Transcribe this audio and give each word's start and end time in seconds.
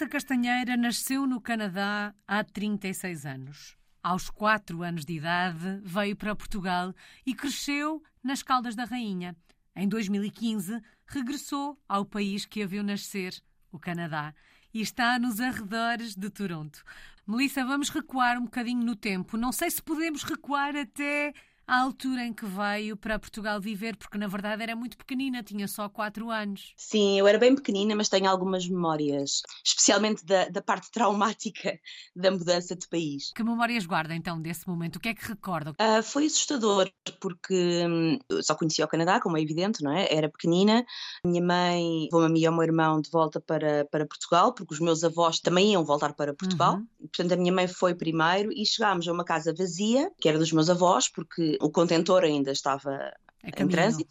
Melissa 0.00 0.12
Castanheira 0.12 0.78
nasceu 0.78 1.26
no 1.26 1.42
Canadá 1.42 2.14
há 2.26 2.42
36 2.42 3.26
anos. 3.26 3.76
Aos 4.02 4.30
4 4.30 4.82
anos 4.82 5.04
de 5.04 5.12
idade, 5.12 5.78
veio 5.82 6.16
para 6.16 6.34
Portugal 6.34 6.94
e 7.26 7.34
cresceu 7.34 8.02
nas 8.24 8.42
Caldas 8.42 8.74
da 8.74 8.86
Rainha. 8.86 9.36
Em 9.76 9.86
2015, 9.86 10.80
regressou 11.06 11.78
ao 11.86 12.06
país 12.06 12.46
que 12.46 12.62
a 12.62 12.66
viu 12.66 12.82
nascer, 12.82 13.34
o 13.70 13.78
Canadá, 13.78 14.34
e 14.72 14.80
está 14.80 15.18
nos 15.18 15.38
arredores 15.38 16.16
de 16.16 16.30
Toronto. 16.30 16.82
Melissa, 17.26 17.62
vamos 17.62 17.90
recuar 17.90 18.38
um 18.38 18.44
bocadinho 18.44 18.82
no 18.82 18.96
tempo. 18.96 19.36
Não 19.36 19.52
sei 19.52 19.70
se 19.70 19.82
podemos 19.82 20.22
recuar 20.22 20.74
até 20.76 21.34
à 21.70 21.82
altura 21.82 22.24
em 22.24 22.32
que 22.32 22.44
veio 22.44 22.96
para 22.96 23.16
Portugal 23.16 23.60
viver, 23.60 23.96
porque 23.96 24.18
na 24.18 24.26
verdade 24.26 24.60
era 24.60 24.74
muito 24.74 24.96
pequenina, 24.96 25.40
tinha 25.40 25.68
só 25.68 25.88
4 25.88 26.28
anos. 26.28 26.74
Sim, 26.76 27.16
eu 27.16 27.28
era 27.28 27.38
bem 27.38 27.54
pequenina, 27.54 27.94
mas 27.94 28.08
tenho 28.08 28.28
algumas 28.28 28.66
memórias, 28.66 29.42
especialmente 29.64 30.24
da, 30.24 30.48
da 30.48 30.60
parte 30.60 30.90
traumática 30.90 31.78
da 32.16 32.32
mudança 32.32 32.74
de 32.74 32.88
país. 32.88 33.30
Que 33.36 33.44
memórias 33.44 33.86
guarda 33.86 34.16
então 34.16 34.42
desse 34.42 34.66
momento? 34.66 34.96
O 34.96 35.00
que 35.00 35.10
é 35.10 35.14
que 35.14 35.24
recorda? 35.24 35.70
Uh, 35.70 36.02
foi 36.02 36.26
assustador, 36.26 36.90
porque 37.20 37.86
hum, 37.86 38.18
só 38.42 38.56
conhecia 38.56 38.84
o 38.84 38.88
Canadá, 38.88 39.20
como 39.20 39.36
é 39.36 39.40
evidente, 39.40 39.80
não 39.80 39.92
é? 39.92 40.12
Era 40.12 40.28
pequenina. 40.28 40.84
Minha 41.24 41.44
mãe 41.44 42.04
levou-me 42.04 42.26
a 42.26 42.28
mim 42.28 42.40
e 42.40 42.46
ao 42.46 42.52
meu 42.52 42.64
irmão 42.64 43.00
de 43.00 43.10
volta 43.10 43.40
para, 43.40 43.84
para 43.84 44.06
Portugal, 44.06 44.52
porque 44.52 44.74
os 44.74 44.80
meus 44.80 45.04
avós 45.04 45.38
também 45.38 45.74
iam 45.74 45.84
voltar 45.84 46.14
para 46.14 46.34
Portugal. 46.34 46.78
Uhum. 46.78 46.86
Portanto, 46.98 47.32
a 47.32 47.36
minha 47.36 47.52
mãe 47.52 47.68
foi 47.68 47.94
primeiro 47.94 48.50
e 48.52 48.66
chegámos 48.66 49.06
a 49.06 49.12
uma 49.12 49.24
casa 49.24 49.54
vazia, 49.56 50.10
que 50.20 50.28
era 50.28 50.36
dos 50.36 50.50
meus 50.50 50.68
avós, 50.68 51.08
porque 51.08 51.59
o 51.60 51.70
contentor 51.70 52.24
ainda 52.24 52.50
estava 52.52 53.12
em 53.44 53.68
trânsito, 53.68 54.10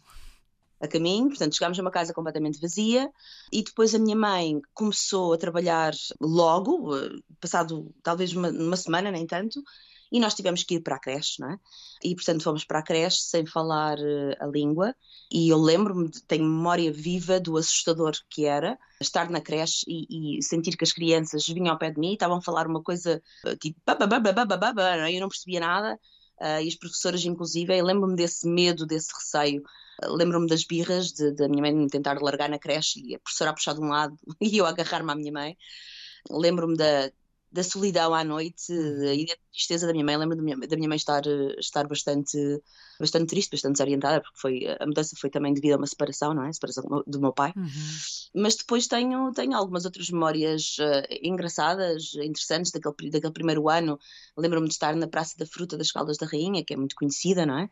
a 0.80 0.88
caminho, 0.88 1.28
portanto 1.28 1.54
chegámos 1.54 1.78
a 1.78 1.82
uma 1.82 1.90
casa 1.90 2.14
completamente 2.14 2.58
vazia 2.58 3.10
e 3.52 3.62
depois 3.62 3.94
a 3.94 3.98
minha 3.98 4.16
mãe 4.16 4.60
começou 4.72 5.32
a 5.34 5.38
trabalhar 5.38 5.92
logo, 6.18 6.96
eh, 6.96 7.10
passado 7.38 7.94
talvez 8.02 8.32
uma, 8.32 8.48
uma 8.48 8.76
semana, 8.76 9.10
nem 9.10 9.26
tanto, 9.26 9.62
e 10.10 10.18
nós 10.18 10.34
tivemos 10.34 10.64
que 10.64 10.76
ir 10.76 10.80
para 10.80 10.96
a 10.96 10.98
creche, 10.98 11.38
não 11.38 11.50
é? 11.50 11.58
E 12.02 12.14
portanto 12.14 12.42
fomos 12.42 12.64
para 12.64 12.78
a 12.80 12.82
creche 12.82 13.20
sem 13.20 13.44
falar 13.44 13.98
eh, 13.98 14.36
a 14.40 14.46
língua. 14.46 14.94
E 15.30 15.50
eu 15.50 15.58
lembro-me, 15.58 16.10
tenho 16.26 16.44
memória 16.44 16.90
viva 16.90 17.38
do 17.38 17.56
assustador 17.56 18.12
que 18.28 18.46
era 18.46 18.78
estar 19.00 19.30
na 19.30 19.40
creche 19.40 19.84
e, 19.86 20.38
e, 20.38 20.42
sentir 20.42 20.76
que 20.76 20.84
as 20.84 20.92
crianças 20.92 21.46
vinham 21.46 21.72
ao 21.72 21.78
pé 21.78 21.90
de 21.90 22.00
mim 22.00 22.10
e 22.10 22.14
estavam 22.14 22.38
a 22.38 22.42
falar 22.42 22.66
uma 22.66 22.82
coisa 22.82 23.22
eh, 23.44 23.56
tipo 23.56 23.78
e 25.10 25.16
eu 25.16 25.20
não 25.20 25.28
percebia 25.28 25.60
nada 25.60 25.98
uh, 26.40 26.62
e 26.62 26.68
as 26.68 26.74
professoras, 26.74 27.24
inclusive, 27.24 27.80
lembro-me 27.82 28.16
desse 28.16 28.48
medo, 28.48 28.86
desse 28.86 29.12
receio. 29.14 29.62
Uh, 30.02 30.12
lembro-me 30.12 30.46
das 30.46 30.64
birras 30.64 31.12
da 31.12 31.48
minha 31.48 31.62
mãe 31.62 31.74
me 31.74 31.88
tentar 31.88 32.20
largar 32.20 32.48
na 32.48 32.58
creche 32.58 33.00
e 33.00 33.14
a 33.14 33.18
professora 33.18 33.50
a 33.50 33.54
puxar 33.54 33.74
de 33.74 33.80
um 33.80 33.88
lado 33.88 34.16
e 34.40 34.56
eu 34.56 34.66
agarrar-me 34.66 35.12
à 35.12 35.14
minha 35.14 35.32
mãe. 35.32 35.56
Lembro-me 36.30 36.76
da, 36.76 37.10
da 37.52 37.64
solidão 37.64 38.14
à 38.14 38.22
noite 38.22 38.72
uhum. 38.72 39.12
e 39.12 39.26
da 39.26 39.34
tristeza 39.52 39.86
da 39.86 39.92
minha 39.92 40.04
mãe. 40.04 40.16
Lembro 40.16 40.36
da 40.36 40.42
minha, 40.42 40.56
da 40.56 40.76
minha 40.76 40.88
mãe 40.88 40.96
estar, 40.96 41.22
estar 41.58 41.86
bastante, 41.86 42.38
bastante 42.98 43.26
triste, 43.26 43.50
bastante 43.50 43.72
desorientada, 43.72 44.20
porque 44.20 44.38
foi, 44.40 44.76
a 44.78 44.86
mudança 44.86 45.16
foi 45.18 45.30
também 45.30 45.52
devido 45.52 45.74
a 45.74 45.76
uma 45.76 45.86
separação, 45.86 46.32
não 46.32 46.44
é? 46.44 46.48
A 46.48 46.52
separação 46.52 46.84
do 47.06 47.20
meu 47.20 47.32
pai. 47.32 47.52
Uhum. 47.56 47.70
Mas 48.34 48.56
depois 48.56 48.86
tenho, 48.86 49.32
tenho 49.32 49.56
algumas 49.56 49.84
outras 49.84 50.08
memórias 50.10 50.76
uh, 50.78 51.06
engraçadas, 51.22 52.14
interessantes 52.14 52.70
daquele, 52.70 53.10
daquele 53.10 53.32
primeiro 53.32 53.68
ano. 53.68 53.98
Lembro-me 54.36 54.68
de 54.68 54.74
estar 54.74 54.94
na 54.94 55.08
Praça 55.08 55.34
da 55.36 55.46
Fruta 55.46 55.76
das 55.76 55.90
Caldas 55.90 56.16
da 56.16 56.26
Rainha, 56.26 56.64
que 56.64 56.74
é 56.74 56.76
muito 56.76 56.94
conhecida, 56.94 57.44
não 57.44 57.58
é? 57.58 57.68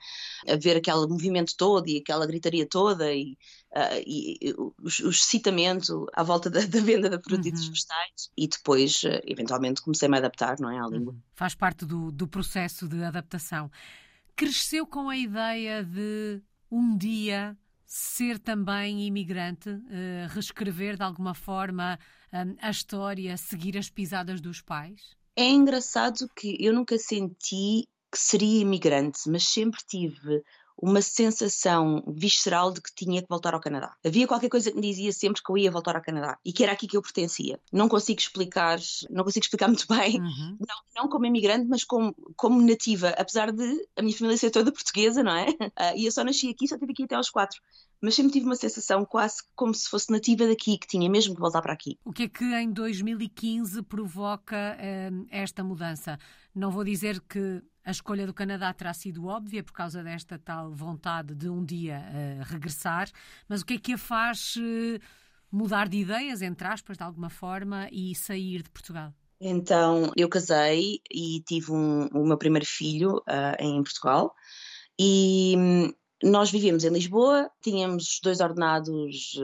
A 0.52 0.56
ver 0.56 0.76
aquele 0.76 1.06
movimento 1.06 1.54
todo 1.56 1.86
e 1.88 1.98
aquela 1.98 2.26
gritaria 2.26 2.66
toda 2.66 3.12
e, 3.12 3.36
uh, 3.76 4.03
e, 4.04 4.54
o, 4.56 4.74
o 4.78 5.10
excitamento 5.10 6.06
à 6.12 6.22
volta 6.22 6.50
da, 6.50 6.60
da 6.66 6.80
venda 6.80 7.08
da 7.08 7.20
fruta 7.20 7.42
uhum. 7.42 7.48
e 7.48 7.53
dos 7.53 7.64
uhum. 7.64 7.70
vegetais. 7.70 8.30
E 8.36 8.48
depois, 8.48 9.03
uh, 9.04 9.20
eventualmente, 9.68 9.82
comecei-me 9.82 10.16
a 10.16 10.18
adaptar, 10.18 10.58
não 10.58 10.70
é? 10.70 10.78
À 10.78 10.86
língua. 10.86 11.12
Uhum. 11.12 11.20
Faz 11.34 11.54
parte 11.54 11.84
do, 11.84 12.10
do 12.10 12.26
processo 12.26 12.88
de 12.88 13.02
adaptação. 13.02 13.70
Cresceu 14.34 14.86
com 14.86 15.08
a 15.08 15.16
ideia 15.16 15.84
de 15.84 16.40
um 16.70 16.96
dia 16.96 17.56
ser 17.86 18.38
também 18.38 19.06
imigrante, 19.06 19.70
uh, 19.70 20.28
reescrever 20.28 20.96
de 20.96 21.02
alguma 21.02 21.34
forma 21.34 21.98
um, 22.32 22.56
a 22.60 22.70
história, 22.70 23.36
seguir 23.36 23.78
as 23.78 23.88
pisadas 23.88 24.40
dos 24.40 24.60
pais? 24.60 25.16
É 25.34 25.48
engraçado 25.48 26.28
que 26.36 26.56
eu 26.60 26.72
nunca 26.72 26.98
senti 26.98 27.88
que 28.10 28.18
seria 28.18 28.62
imigrante, 28.62 29.20
mas 29.28 29.44
sempre 29.44 29.80
tive 29.86 30.42
uma 30.81 31.03
sensação 31.03 32.03
visceral 32.06 32.72
de 32.72 32.81
que 32.81 32.94
tinha 32.94 33.21
que 33.21 33.28
voltar 33.28 33.55
ao 33.55 33.61
Canadá. 33.61 33.94
Havia 34.05 34.27
qualquer 34.27 34.49
coisa 34.49 34.71
que 34.71 34.77
me 34.77 34.83
dizia 34.83 35.12
sempre 35.12 35.43
que 35.43 35.50
eu 35.50 35.59
ia 35.59 35.71
voltar 35.71 35.97
ao 35.97 36.03
Canadá 36.03 36.39
e 36.44 36.53
que 36.53 36.62
era 36.62 36.72
aqui 36.72 36.87
que 36.87 36.97
eu 36.97 37.03
pertencia. 37.03 37.61
Não 37.72 37.89
consigo 37.89 38.21
explicar, 38.21 38.78
não 39.11 39.25
consigo 39.25 39.44
explicar 39.44 39.66
muito 39.69 39.87
bem, 39.89 40.21
uhum. 40.21 40.56
não, 40.61 41.03
não, 41.03 41.09
como 41.09 41.27
imigrante, 41.27 41.66
mas 41.69 41.84
como, 41.84 42.15
como 42.37 42.61
nativa, 42.62 43.11
apesar 43.11 43.53
de 43.53 43.89
a 43.97 44.03
minha 44.03 44.16
família 44.16 44.37
ser 44.37 44.50
toda 44.50 44.71
portuguesa, 44.72 45.22
não 45.22 45.33
é? 45.33 45.49
Uh, 45.50 45.97
e 45.97 46.06
eu 46.06 46.12
só 46.12 46.22
nasci 46.22 46.50
aqui, 46.50 46.69
só 46.69 46.77
estive 46.77 46.93
aqui 46.93 47.05
até 47.05 47.16
aos 47.16 47.31
quatro 47.31 47.60
mas 48.00 48.14
sempre 48.14 48.32
tive 48.32 48.47
uma 48.47 48.56
sensação 48.56 49.04
quase 49.04 49.42
como 49.54 49.75
se 49.75 49.88
fosse 49.88 50.10
nativa 50.10 50.47
daqui, 50.47 50.78
que 50.78 50.86
tinha 50.86 51.09
mesmo 51.10 51.34
que 51.34 51.41
voltar 51.41 51.62
para 51.62 51.72
aqui. 51.72 51.98
O 52.04 52.12
que 52.12 52.25
é 52.25 52.28
que 52.28 52.44
em 52.44 52.70
2015 52.72 53.82
provoca 53.82 54.76
eh, 54.78 55.10
esta 55.31 55.64
mudança? 55.64 56.19
Não 56.54 56.70
vou 56.70 56.84
dizer 56.84 57.20
que 57.20 57.62
a 57.84 57.91
escolha 57.91 58.26
do 58.26 58.34
Canadá 58.34 58.72
terá 58.75 58.92
sido 58.92 59.26
óbvia 59.26 59.62
por 59.64 59.72
causa 59.72 60.03
desta 60.03 60.38
tal 60.38 60.70
vontade 60.70 61.34
de 61.34 61.48
um 61.48 61.64
dia 61.64 62.03
uh, 62.03 62.42
regressar, 62.44 63.09
mas 63.48 63.62
o 63.62 63.66
que 63.66 63.75
é 63.75 63.78
que 63.78 63.92
a 63.94 63.98
faz 63.98 64.56
uh, 64.56 65.00
mudar 65.50 65.88
de 65.88 65.97
ideias, 65.97 66.42
entre 66.42 66.69
aspas, 66.69 66.98
de 66.98 67.03
alguma 67.03 67.30
forma, 67.30 67.88
e 67.91 68.15
sair 68.15 68.62
de 68.62 68.69
Portugal? 68.69 69.15
Então, 69.41 70.12
eu 70.16 70.28
casei 70.28 71.00
e 71.10 71.41
tive 71.47 71.72
um, 71.72 72.09
o 72.09 72.26
meu 72.26 72.36
primeiro 72.36 72.66
filho 72.66 73.19
uh, 73.19 73.56
em 73.59 73.82
Portugal 73.82 74.34
e 74.98 75.54
hum, 75.56 75.92
nós 76.22 76.50
vivíamos 76.50 76.84
em 76.84 76.90
Lisboa, 76.90 77.50
tínhamos 77.62 78.20
dois 78.22 78.40
ordenados 78.40 79.34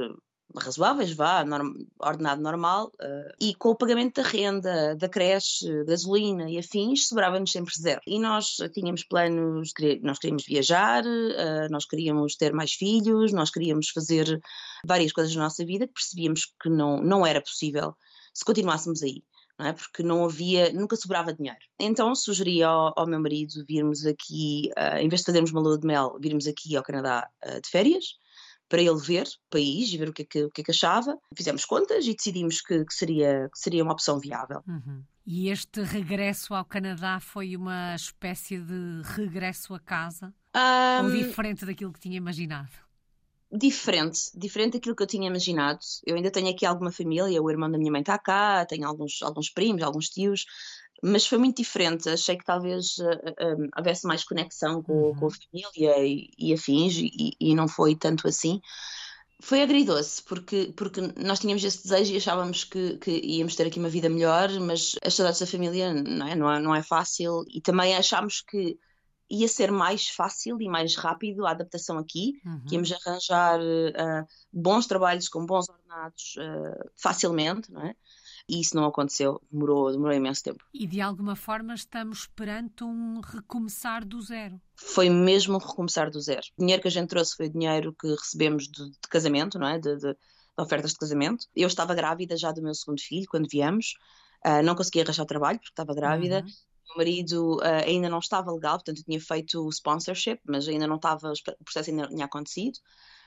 razoáveis, 0.56 1.12
vá, 1.12 1.44
norm, 1.44 1.72
ordenado 1.98 2.40
normal, 2.40 2.92
uh, 3.00 3.34
e 3.40 3.54
com 3.54 3.70
o 3.70 3.74
pagamento 3.74 4.22
da 4.22 4.28
renda, 4.28 4.94
da 4.94 5.08
creche, 5.08 5.66
gasolina 5.84 6.48
e 6.48 6.58
afins, 6.58 7.08
sobrava-nos 7.08 7.50
sempre 7.50 7.74
zero. 7.76 8.00
E 8.06 8.18
nós 8.18 8.56
tínhamos 8.72 9.02
planos, 9.04 9.72
nós 10.02 10.18
queríamos 10.18 10.44
viajar, 10.44 11.04
uh, 11.04 11.70
nós 11.70 11.84
queríamos 11.86 12.36
ter 12.36 12.52
mais 12.52 12.72
filhos, 12.72 13.32
nós 13.32 13.50
queríamos 13.50 13.88
fazer 13.90 14.40
várias 14.86 15.12
coisas 15.12 15.34
na 15.34 15.44
nossa 15.44 15.64
vida 15.64 15.86
que 15.86 15.94
percebíamos 15.94 16.52
que 16.62 16.68
não, 16.68 16.98
não 16.98 17.26
era 17.26 17.40
possível 17.40 17.94
se 18.32 18.44
continuássemos 18.44 19.02
aí. 19.02 19.22
Não 19.58 19.66
é? 19.66 19.72
Porque 19.72 20.02
não 20.02 20.24
havia, 20.24 20.72
nunca 20.72 20.96
sobrava 20.96 21.32
dinheiro. 21.32 21.58
Então 21.78 22.14
sugeri 22.14 22.62
ao, 22.62 22.92
ao 22.96 23.06
meu 23.06 23.20
marido 23.20 23.64
virmos 23.68 24.04
aqui, 24.04 24.70
uh, 24.76 24.98
em 24.98 25.08
vez 25.08 25.20
de 25.20 25.26
fazermos 25.26 25.52
uma 25.52 25.60
lua 25.60 25.78
de 25.78 25.86
mel, 25.86 26.18
virmos 26.20 26.46
aqui 26.46 26.76
ao 26.76 26.82
Canadá 26.82 27.28
de 27.62 27.68
férias, 27.68 28.04
para 28.68 28.82
ele 28.82 28.98
ver 28.98 29.24
o 29.26 29.50
país 29.50 29.92
e 29.92 29.98
ver 29.98 30.08
o 30.08 30.12
que 30.12 30.22
é 30.22 30.24
que, 30.24 30.50
que, 30.50 30.60
é 30.60 30.64
que 30.64 30.70
achava. 30.70 31.16
Fizemos 31.36 31.64
contas 31.64 32.06
e 32.06 32.14
decidimos 32.14 32.60
que, 32.60 32.84
que 32.84 32.94
seria, 32.94 33.48
que 33.52 33.58
seria 33.58 33.82
uma 33.82 33.92
opção 33.92 34.18
viável. 34.18 34.62
Uhum. 34.66 35.04
E 35.26 35.48
este 35.48 35.82
regresso 35.82 36.54
ao 36.54 36.64
Canadá 36.64 37.18
foi 37.20 37.56
uma 37.56 37.94
espécie 37.94 38.58
de 38.58 39.02
regresso 39.14 39.74
a 39.74 39.80
casa? 39.80 40.34
Um... 40.54 41.04
Ou 41.04 41.10
diferente 41.10 41.64
daquilo 41.64 41.92
que 41.92 42.00
tinha 42.00 42.16
imaginado? 42.16 42.83
Diferente, 43.56 44.18
diferente 44.34 44.72
daquilo 44.72 44.96
que 44.96 45.02
eu 45.04 45.06
tinha 45.06 45.28
imaginado. 45.28 45.78
Eu 46.04 46.16
ainda 46.16 46.28
tenho 46.28 46.50
aqui 46.50 46.66
alguma 46.66 46.90
família, 46.90 47.40
o 47.40 47.48
irmão 47.48 47.70
da 47.70 47.78
minha 47.78 47.92
mãe 47.92 48.00
está 48.00 48.18
cá, 48.18 48.66
tenho 48.66 48.84
alguns, 48.84 49.22
alguns 49.22 49.48
primos, 49.48 49.80
alguns 49.84 50.08
tios, 50.08 50.44
mas 51.00 51.24
foi 51.24 51.38
muito 51.38 51.58
diferente. 51.58 52.08
Achei 52.08 52.36
que 52.36 52.44
talvez 52.44 52.98
uh, 52.98 53.10
eh, 53.38 53.54
um, 53.54 53.66
eh, 53.66 53.68
houvesse 53.76 54.08
mais 54.08 54.24
conexão 54.24 54.82
com, 54.82 54.92
uhum. 54.92 55.14
com 55.14 55.26
a 55.28 55.30
família 55.30 56.04
e, 56.04 56.30
e 56.36 56.52
afins, 56.52 56.96
e, 56.96 57.36
e, 57.38 57.54
não 57.54 57.68
foi 57.68 57.94
tanto 57.94 58.26
assim. 58.26 58.60
Foi 59.40 59.62
agridoce, 59.62 60.20
porque, 60.24 60.72
porque 60.76 61.00
nós 61.16 61.38
tínhamos 61.38 61.62
esse 61.62 61.84
desejo 61.84 62.12
e 62.12 62.16
achávamos 62.16 62.64
que, 62.64 62.96
que 62.96 63.20
íamos 63.24 63.54
ter 63.54 63.68
aqui 63.68 63.78
uma 63.78 63.88
vida 63.88 64.08
melhor, 64.08 64.50
mas 64.58 64.96
as 65.04 65.14
saudades 65.14 65.38
da 65.38 65.46
família 65.46 65.92
não 65.92 66.26
é, 66.26 66.34
não 66.34 66.52
é, 66.52 66.60
não 66.60 66.74
é 66.74 66.82
fácil, 66.82 67.44
e 67.48 67.60
também 67.60 67.94
achámos 67.94 68.40
que 68.40 68.76
ia 69.30 69.48
ser 69.48 69.70
mais 69.70 70.08
fácil 70.08 70.60
e 70.60 70.68
mais 70.68 70.96
rápido 70.96 71.46
a 71.46 71.50
adaptação 71.50 71.98
aqui, 71.98 72.40
uhum. 72.44 72.64
que 72.66 72.74
íamos 72.74 72.92
arranjar 72.92 73.60
uh, 73.60 74.26
bons 74.52 74.86
trabalhos 74.86 75.28
com 75.28 75.46
bons 75.46 75.68
ordenados 75.68 76.34
uh, 76.36 76.90
facilmente, 76.96 77.72
não 77.72 77.82
é? 77.82 77.94
e 78.48 78.60
isso 78.60 78.76
não 78.76 78.84
aconteceu, 78.84 79.40
demorou, 79.50 79.90
demorou 79.90 80.14
imenso 80.14 80.42
tempo. 80.42 80.64
E 80.72 80.86
de 80.86 81.00
alguma 81.00 81.34
forma 81.34 81.74
estamos 81.74 82.26
perante 82.26 82.84
um 82.84 83.20
recomeçar 83.20 84.04
do 84.04 84.20
zero. 84.20 84.60
Foi 84.76 85.08
mesmo 85.08 85.54
um 85.54 85.58
recomeçar 85.58 86.10
do 86.10 86.20
zero. 86.20 86.42
O 86.56 86.60
dinheiro 86.60 86.82
que 86.82 86.88
a 86.88 86.90
gente 86.90 87.08
trouxe 87.08 87.36
foi 87.36 87.46
o 87.46 87.50
dinheiro 87.50 87.94
que 87.98 88.08
recebemos 88.08 88.68
de, 88.68 88.90
de 88.90 89.08
casamento, 89.08 89.58
não 89.58 89.66
é? 89.66 89.78
De, 89.78 89.96
de, 89.96 90.12
de, 90.12 90.16
ofertas 90.58 90.92
de 90.92 90.98
casamento. 90.98 91.46
Eu 91.56 91.66
estava 91.66 91.94
grávida 91.94 92.36
já 92.36 92.52
do 92.52 92.62
meu 92.62 92.74
segundo 92.74 93.00
filho 93.00 93.26
quando 93.30 93.48
viemos, 93.48 93.94
uh, 94.46 94.62
não 94.62 94.74
conseguia 94.74 95.02
arranjar 95.02 95.24
trabalho 95.24 95.58
porque 95.58 95.72
estava 95.72 95.94
grávida. 95.94 96.40
Uhum. 96.40 96.52
O 96.94 96.98
marido 96.98 97.56
uh, 97.56 97.84
ainda 97.86 98.08
não 98.08 98.18
estava 98.18 98.52
legal, 98.52 98.76
portanto 98.76 98.98
eu 98.98 99.04
tinha 99.04 99.20
feito 99.20 99.64
o 99.64 99.70
sponsorship, 99.70 100.40
mas 100.46 100.68
ainda 100.68 100.86
não 100.86 100.96
estava, 100.96 101.32
o 101.32 101.64
processo 101.64 101.90
ainda 101.90 102.02
não 102.02 102.10
tinha 102.10 102.24
acontecido. 102.24 102.78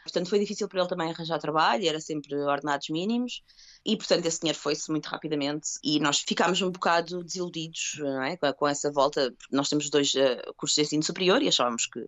Portanto, 0.07 0.30
foi 0.30 0.39
difícil 0.39 0.69
para 0.69 0.80
ele 0.80 0.88
também 0.88 1.12
arranjar 1.12 1.38
trabalho, 1.38 1.86
era 1.86 2.00
sempre 2.00 2.33
ordenados 2.33 2.88
mínimos. 2.89 3.44
E, 3.86 3.98
portanto, 3.98 4.25
esse 4.25 4.39
dinheiro 4.39 4.57
foi-se 4.57 4.89
muito 4.89 5.07
rapidamente 5.07 5.71
e 5.83 6.00
nós 6.00 6.19
ficámos 6.19 6.62
um 6.62 6.71
bocado 6.71 7.24
desiludidos 7.25 8.00
é? 8.24 8.38
com, 8.38 8.54
com, 8.54 8.68
essa 8.68 8.89
volta. 8.89 9.33
Nós 9.51 9.68
temos 9.68 9.89
dois 9.89 10.13
uh, 10.13 10.53
cursos 10.56 10.75
de 10.75 10.81
ensino 10.83 11.03
superior 11.03 11.42
e 11.42 11.50
achávamos 11.50 11.88
que, 11.88 12.07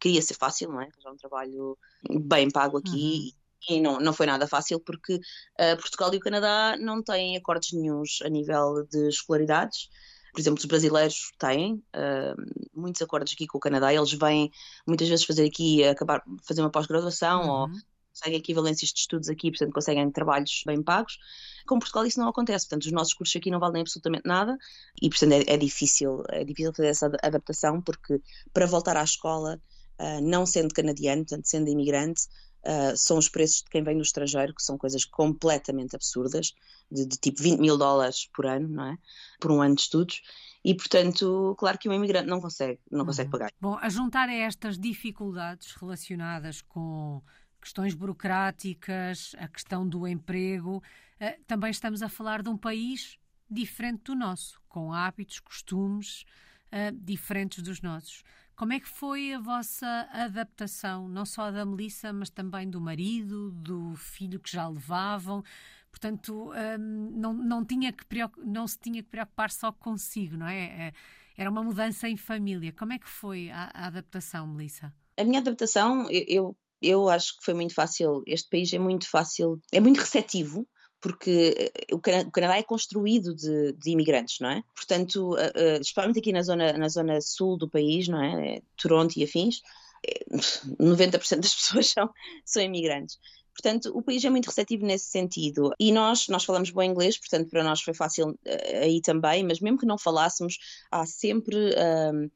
que 0.00 0.08
ia 0.08 0.22
ser 0.22 0.34
fácil, 0.34 0.70
não 0.70 0.80
é? 0.80 0.84
Arranjar 0.86 1.12
um 1.12 1.16
trabalho 1.16 1.78
bem 2.22 2.50
pago 2.50 2.78
aqui. 2.78 3.34
Uhum. 3.68 3.76
E 3.76 3.80
não, 3.80 3.98
não 3.98 4.12
foi 4.12 4.26
nada 4.26 4.46
fácil 4.46 4.80
porque 4.80 5.14
uh, 5.16 5.76
Portugal 5.78 6.12
e 6.14 6.16
o 6.16 6.20
Canadá 6.20 6.76
não 6.78 7.02
têm 7.02 7.36
acordos 7.36 7.72
nenhums 7.72 8.20
a 8.22 8.28
nível 8.30 8.86
de 8.90 9.08
escolaridades. 9.08 9.90
Por 10.34 10.40
exemplo, 10.40 10.58
os 10.58 10.64
brasileiros 10.64 11.32
têm 11.38 11.74
uh, 11.94 12.34
muitos 12.74 13.00
acordos 13.00 13.32
aqui 13.32 13.46
com 13.46 13.56
o 13.56 13.60
Canadá. 13.60 13.94
Eles 13.94 14.12
vêm 14.12 14.50
muitas 14.84 15.08
vezes 15.08 15.24
fazer 15.24 15.46
aqui, 15.46 15.84
acabar 15.84 16.22
fazer 16.42 16.60
uma 16.60 16.70
pós-graduação 16.70 17.42
uhum. 17.42 17.50
ou 17.50 17.68
conseguem 18.14 18.38
equivalências 18.38 18.90
de 18.90 18.98
estudos 19.00 19.28
aqui, 19.28 19.50
portanto 19.50 19.72
conseguem 19.72 20.10
trabalhos 20.10 20.62
bem 20.66 20.82
pagos. 20.82 21.18
Com 21.66 21.78
Portugal 21.78 22.04
isso 22.04 22.18
não 22.18 22.28
acontece, 22.28 22.66
portanto 22.66 22.86
os 22.86 22.92
nossos 22.92 23.14
cursos 23.14 23.36
aqui 23.36 23.50
não 23.50 23.60
valem 23.60 23.82
absolutamente 23.82 24.26
nada 24.26 24.58
e 25.00 25.08
portanto 25.08 25.32
é, 25.32 25.54
é 25.54 25.56
difícil, 25.56 26.22
é 26.30 26.44
difícil 26.44 26.72
fazer 26.74 26.88
essa 26.88 27.06
adaptação 27.22 27.80
porque 27.80 28.20
para 28.52 28.66
voltar 28.66 28.96
à 28.96 29.04
escola, 29.04 29.60
uh, 30.00 30.20
não 30.20 30.44
sendo 30.46 30.74
canadiano, 30.74 31.22
portanto 31.24 31.46
sendo 31.46 31.68
imigrante, 31.68 32.22
uh, 32.66 32.96
são 32.96 33.18
os 33.18 33.28
preços 33.28 33.62
de 33.62 33.70
quem 33.70 33.82
vem 33.82 33.96
do 33.96 34.02
estrangeiro, 34.02 34.54
que 34.54 34.62
são 34.62 34.76
coisas 34.76 35.04
completamente 35.04 35.94
absurdas, 35.94 36.54
de, 36.90 37.06
de 37.06 37.16
tipo 37.16 37.42
20 37.42 37.60
mil 37.60 37.78
dólares 37.78 38.28
por 38.34 38.46
ano, 38.46 38.68
não 38.68 38.86
é? 38.86 38.98
Por 39.40 39.50
um 39.52 39.62
ano 39.62 39.74
de 39.74 39.82
estudos. 39.82 40.22
E, 40.64 40.74
portanto, 40.74 41.54
claro 41.58 41.78
que 41.78 41.88
um 41.88 41.92
imigrante 41.92 42.28
não 42.28 42.40
consegue, 42.40 42.80
não 42.90 43.04
consegue 43.04 43.26
uhum. 43.28 43.32
pagar. 43.32 43.52
Bom, 43.60 43.76
a 43.78 43.88
juntar 43.88 44.28
a 44.28 44.34
estas 44.34 44.78
dificuldades 44.78 45.72
relacionadas 45.72 46.62
com 46.62 47.22
questões 47.60 47.94
burocráticas, 47.94 49.34
a 49.38 49.48
questão 49.48 49.88
do 49.88 50.06
emprego. 50.06 50.82
Eh, 51.18 51.38
também 51.46 51.70
estamos 51.70 52.02
a 52.02 52.08
falar 52.08 52.42
de 52.42 52.48
um 52.48 52.56
país 52.56 53.18
diferente 53.50 54.04
do 54.04 54.14
nosso, 54.14 54.60
com 54.68 54.92
hábitos, 54.92 55.40
costumes 55.40 56.24
uh, 56.72 56.92
diferentes 56.92 57.62
dos 57.62 57.80
nossos. 57.80 58.22
Como 58.56 58.72
é 58.72 58.80
que 58.80 58.88
foi 58.88 59.32
a 59.34 59.40
vossa 59.40 60.08
adaptação, 60.12 61.08
não 61.08 61.26
só 61.26 61.50
da 61.50 61.64
Melissa, 61.64 62.12
mas 62.12 62.30
também 62.30 62.70
do 62.70 62.80
marido, 62.80 63.50
do 63.50 63.94
filho 63.96 64.38
que 64.38 64.50
já 64.50 64.68
levavam? 64.68 65.42
Portanto, 65.90 66.50
um, 66.50 66.54
eh, 66.54 66.78
não, 66.78 67.32
não, 67.32 67.64
tinha 67.64 67.92
que 67.92 68.04
não 68.44 68.66
se 68.66 68.78
tinha 68.78 69.02
que 69.02 69.08
preocupar 69.08 69.50
só 69.50 69.72
consigo, 69.72 70.36
não 70.36 70.46
é? 70.46 70.92
Era 71.36 71.50
uma 71.50 71.62
mudança 71.62 72.08
em 72.08 72.16
família. 72.16 72.72
Como 72.72 72.92
é 72.92 72.98
que 72.98 73.08
foi 73.08 73.50
a, 73.50 73.70
a 73.74 73.86
adaptação, 73.86 74.46
Melissa? 74.46 74.92
A 75.16 75.24
minha 75.24 75.40
adaptação, 75.40 76.08
eu, 76.10 76.24
eu 76.28 76.56
eu 76.84 77.08
acho 77.08 77.38
que 77.38 77.44
foi 77.44 77.54
muito 77.54 77.74
fácil. 77.74 78.22
Este 78.26 78.48
país 78.50 78.72
é 78.72 78.78
muito 78.78 79.08
fácil, 79.08 79.58
é 79.72 79.80
muito 79.80 79.98
receptivo, 79.98 80.68
porque 81.04 81.54
eh, 81.58 81.94
o 81.94 82.00
Canadá 82.00 82.56
é 82.56 82.62
construído 82.62 83.34
de, 83.34 83.74
de 83.74 83.90
imigrantes, 83.90 84.40
não 84.40 84.48
é? 84.48 84.64
Portanto, 84.74 85.34
uh, 85.34 85.34
uh, 85.34 85.78
especialmente 85.78 86.18
aqui 86.18 86.32
na 86.32 86.42
zona, 86.42 86.72
na 86.72 86.88
zona 86.88 87.20
sul 87.20 87.58
do 87.58 87.68
país, 87.68 88.08
não 88.08 88.22
é? 88.22 88.62
Toronto 88.74 89.14
e 89.18 89.22
afins, 89.22 89.60
90% 90.80 91.40
das 91.40 91.54
pessoas 91.54 91.90
são, 91.90 92.10
são 92.46 92.62
imigrantes. 92.62 93.18
Portanto, 93.52 93.92
o 93.94 94.00
país 94.00 94.24
é 94.24 94.30
muito 94.30 94.46
receptivo 94.46 94.86
nesse 94.86 95.10
sentido. 95.10 95.72
E 95.78 95.92
nós, 95.92 96.26
nós 96.28 96.42
falamos 96.42 96.70
bom 96.70 96.82
inglês, 96.82 97.18
portanto, 97.18 97.50
para 97.50 97.62
nós 97.62 97.82
foi 97.82 97.92
fácil 97.92 98.30
uh, 98.30 98.38
aí 98.82 99.02
também, 99.02 99.44
mas 99.44 99.60
mesmo 99.60 99.76
que 99.76 99.86
não 99.86 99.98
falássemos, 99.98 100.56
há 100.90 101.04
sempre. 101.04 101.54
Uh, 101.56 102.30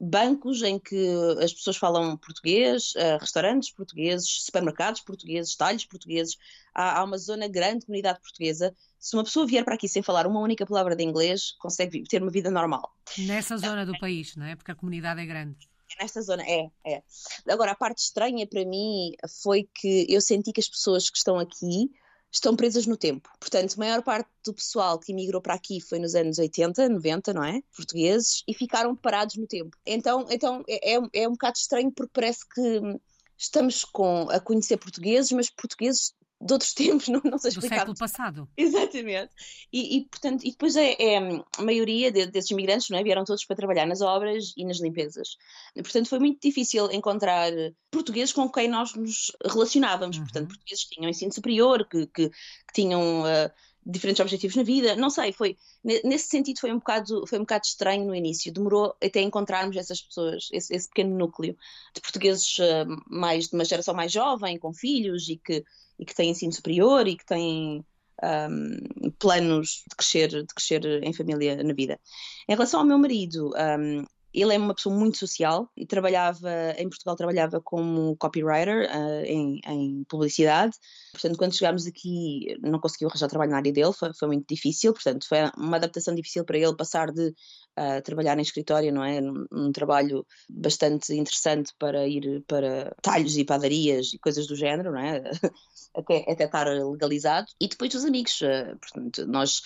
bancos 0.00 0.62
em 0.62 0.78
que 0.78 1.08
as 1.42 1.52
pessoas 1.52 1.76
falam 1.76 2.16
português, 2.16 2.92
uh, 2.96 3.18
restaurantes 3.20 3.70
portugueses, 3.70 4.44
supermercados 4.44 5.00
portugueses, 5.00 5.56
talhos 5.56 5.84
portugueses. 5.84 6.36
Há, 6.74 6.98
há, 6.98 7.04
uma 7.04 7.18
zona 7.18 7.48
grande 7.48 7.80
de 7.80 7.86
comunidade 7.86 8.20
portuguesa. 8.20 8.74
Se 8.98 9.16
uma 9.16 9.24
pessoa 9.24 9.46
vier 9.46 9.64
para 9.64 9.74
aqui 9.74 9.88
sem 9.88 10.02
falar 10.02 10.26
uma 10.26 10.40
única 10.40 10.66
palavra 10.66 10.96
de 10.96 11.04
inglês, 11.04 11.52
consegue 11.58 12.02
ter 12.04 12.22
uma 12.22 12.30
vida 12.30 12.50
normal. 12.50 12.92
Nessa 13.18 13.56
zona 13.56 13.86
do 13.86 13.96
país, 13.98 14.34
não 14.36 14.46
é? 14.46 14.56
Porque 14.56 14.72
a 14.72 14.74
comunidade 14.74 15.20
é 15.20 15.26
grande. 15.26 15.68
Nesta 16.00 16.20
zona, 16.22 16.42
é, 16.42 16.68
é. 16.84 17.02
Agora, 17.48 17.70
a 17.70 17.76
parte 17.76 17.98
estranha 17.98 18.46
para 18.46 18.64
mim 18.64 19.12
foi 19.42 19.68
que 19.72 20.06
eu 20.08 20.20
senti 20.20 20.52
que 20.52 20.60
as 20.60 20.68
pessoas 20.68 21.08
que 21.08 21.16
estão 21.16 21.38
aqui 21.38 21.88
estão 22.34 22.56
presas 22.56 22.86
no 22.86 22.96
tempo. 22.96 23.30
Portanto, 23.38 23.74
a 23.74 23.78
maior 23.78 24.02
parte 24.02 24.28
do 24.44 24.52
pessoal 24.52 24.98
que 24.98 25.12
emigrou 25.12 25.40
para 25.40 25.54
aqui 25.54 25.80
foi 25.80 26.00
nos 26.00 26.14
anos 26.16 26.38
80, 26.38 26.88
90, 26.88 27.32
não 27.32 27.44
é? 27.44 27.62
Portugueses, 27.74 28.42
e 28.46 28.52
ficaram 28.52 28.94
parados 28.96 29.36
no 29.36 29.46
tempo. 29.46 29.76
Então, 29.86 30.26
então 30.28 30.64
é, 30.68 30.96
é, 30.96 31.00
é 31.12 31.28
um 31.28 31.32
bocado 31.32 31.56
estranho 31.56 31.92
porque 31.92 32.12
parece 32.12 32.40
que 32.48 33.00
estamos 33.38 33.84
com, 33.84 34.28
a 34.30 34.40
conhecer 34.40 34.76
portugueses, 34.76 35.30
mas 35.30 35.48
portugueses 35.48 36.12
de 36.40 36.52
outros 36.52 36.72
tempos, 36.74 37.08
não, 37.08 37.20
não 37.24 37.38
sei 37.38 37.50
explicar. 37.50 37.76
Do 37.76 37.78
século 37.78 37.98
passado. 37.98 38.48
Exatamente. 38.56 39.30
E, 39.72 39.98
e 39.98 40.04
portanto, 40.06 40.44
e 40.44 40.50
depois 40.50 40.76
é, 40.76 40.94
é, 40.98 41.18
a 41.58 41.62
maioria 41.62 42.10
de, 42.10 42.26
desses 42.26 42.50
imigrantes 42.50 42.88
não 42.90 42.98
é, 42.98 43.02
vieram 43.02 43.24
todos 43.24 43.44
para 43.44 43.56
trabalhar 43.56 43.86
nas 43.86 44.00
obras 44.00 44.52
e 44.56 44.64
nas 44.64 44.80
limpezas. 44.80 45.36
Portanto, 45.74 46.08
foi 46.08 46.18
muito 46.18 46.40
difícil 46.40 46.90
encontrar 46.90 47.50
portugueses 47.90 48.32
com 48.32 48.48
quem 48.50 48.68
nós 48.68 48.94
nos 48.94 49.32
relacionávamos. 49.44 50.16
Uhum. 50.16 50.24
Portanto, 50.24 50.48
portugueses 50.48 50.84
que 50.84 50.96
tinham 50.96 51.10
ensino 51.10 51.32
superior, 51.32 51.86
que, 51.88 52.06
que, 52.06 52.28
que 52.28 52.72
tinham 52.74 53.22
uh, 53.22 53.50
diferentes 53.84 54.20
objetivos 54.20 54.56
na 54.56 54.62
vida. 54.62 54.96
Não 54.96 55.10
sei, 55.10 55.32
foi 55.32 55.56
nesse 55.82 56.28
sentido 56.28 56.60
foi 56.60 56.72
um 56.72 56.78
bocado 56.78 57.26
foi 57.26 57.38
um 57.38 57.42
bocado 57.42 57.66
estranho 57.66 58.04
no 58.06 58.14
início. 58.14 58.52
Demorou 58.52 58.94
até 59.02 59.20
encontrarmos 59.20 59.76
essas 59.76 60.00
pessoas, 60.00 60.48
esse, 60.52 60.74
esse 60.74 60.88
pequeno 60.88 61.16
núcleo 61.16 61.56
de 61.94 62.00
portugueses 62.00 62.58
uh, 62.58 63.02
mais 63.06 63.48
de 63.48 63.54
uma 63.54 63.64
geração 63.64 63.94
mais 63.94 64.12
jovem, 64.12 64.58
com 64.58 64.72
filhos 64.72 65.28
e 65.28 65.36
que 65.36 65.64
e 65.98 66.04
que 66.04 66.14
têm 66.14 66.30
ensino 66.30 66.52
superior 66.52 67.06
e 67.06 67.16
que 67.16 67.24
têm 67.24 67.84
um, 68.22 69.10
planos 69.18 69.84
de 69.88 69.96
crescer, 69.96 70.28
de 70.28 70.54
crescer 70.54 70.84
em 71.02 71.12
família 71.12 71.62
na 71.62 71.72
vida. 71.72 72.00
Em 72.48 72.52
relação 72.52 72.80
ao 72.80 72.86
meu 72.86 72.98
marido, 72.98 73.50
um, 73.50 74.04
ele 74.34 74.52
é 74.52 74.58
uma 74.58 74.74
pessoa 74.74 74.94
muito 74.94 75.16
social 75.16 75.70
e 75.76 75.86
trabalhava, 75.86 76.50
em 76.76 76.88
Portugal 76.88 77.14
trabalhava 77.14 77.60
como 77.60 78.16
copywriter 78.16 78.90
uh, 78.90 79.24
em, 79.24 79.60
em, 79.64 80.04
publicidade. 80.08 80.76
Portanto, 81.12 81.38
quando 81.38 81.56
chegámos 81.56 81.86
aqui 81.86 82.56
não 82.60 82.80
conseguiu 82.80 83.08
arranjar 83.08 83.28
trabalho 83.28 83.52
na 83.52 83.58
área 83.58 83.72
dele, 83.72 83.92
foi, 83.92 84.12
foi 84.12 84.28
muito 84.28 84.46
difícil. 84.52 84.92
Portanto, 84.92 85.28
foi 85.28 85.38
uma 85.56 85.76
adaptação 85.76 86.14
difícil 86.16 86.44
para 86.44 86.58
ele 86.58 86.76
passar 86.76 87.12
de 87.12 87.28
uh, 87.28 88.02
trabalhar 88.02 88.36
em 88.36 88.42
escritório, 88.42 88.92
não 88.92 89.04
é? 89.04 89.20
Num, 89.20 89.70
trabalho 89.70 90.26
bastante 90.50 91.14
interessante 91.14 91.72
para 91.78 92.06
ir 92.06 92.42
para 92.48 92.92
talhos 93.02 93.36
e 93.36 93.44
padarias 93.44 94.12
e 94.12 94.18
coisas 94.18 94.48
do 94.48 94.56
género, 94.56 94.90
não 94.90 95.00
é? 95.00 95.22
até, 95.94 96.24
até 96.28 96.44
estar 96.44 96.66
legalizado. 96.66 97.46
E 97.60 97.68
depois 97.68 97.94
os 97.94 98.04
amigos, 98.04 98.40
uh, 98.40 98.76
portanto, 98.80 99.26
nós 99.28 99.62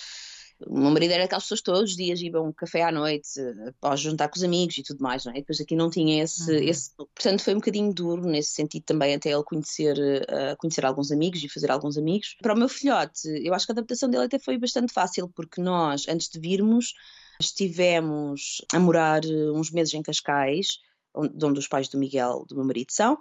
o 0.66 0.78
meu 0.78 0.90
marido 0.90 1.12
era 1.12 1.24
aquelas 1.24 1.44
pessoas 1.44 1.60
todos 1.60 1.90
os 1.90 1.96
dias 1.96 2.20
iam 2.20 2.48
um 2.48 2.52
café 2.52 2.82
à 2.82 2.90
noite, 2.90 3.28
após 3.68 4.00
juntar 4.00 4.28
com 4.28 4.36
os 4.36 4.42
amigos 4.42 4.78
e 4.78 4.82
tudo 4.82 5.02
mais, 5.02 5.24
não 5.24 5.32
é? 5.32 5.36
Depois 5.36 5.60
aqui 5.60 5.76
não 5.76 5.88
tinha 5.88 6.22
esse, 6.22 6.50
uhum. 6.50 6.58
esse, 6.58 6.94
Portanto, 6.96 7.42
foi 7.42 7.54
um 7.54 7.58
bocadinho 7.58 7.92
duro 7.92 8.22
nesse 8.22 8.50
sentido 8.50 8.84
também, 8.84 9.14
até 9.14 9.30
ele 9.30 9.44
conhecer, 9.44 9.96
uh, 9.96 10.56
conhecer 10.58 10.84
alguns 10.84 11.12
amigos 11.12 11.42
e 11.42 11.48
fazer 11.48 11.70
alguns 11.70 11.96
amigos. 11.96 12.36
Para 12.42 12.54
o 12.54 12.58
meu 12.58 12.68
filhote, 12.68 13.28
eu 13.28 13.54
acho 13.54 13.66
que 13.66 13.72
a 13.72 13.74
adaptação 13.74 14.10
dele 14.10 14.24
até 14.24 14.38
foi 14.38 14.58
bastante 14.58 14.92
fácil, 14.92 15.28
porque 15.28 15.60
nós, 15.60 16.06
antes 16.08 16.28
de 16.28 16.40
virmos, 16.40 16.92
estivemos 17.40 18.62
a 18.72 18.80
morar 18.80 19.24
eh, 19.24 19.50
uns 19.52 19.70
meses 19.70 19.94
em 19.94 20.02
Cascais, 20.02 20.78
de 21.34 21.44
onde 21.44 21.58
os 21.58 21.68
pais 21.68 21.88
do 21.88 21.98
Miguel, 21.98 22.44
do 22.48 22.54
meu 22.54 22.64
marido, 22.64 22.90
são, 22.90 23.18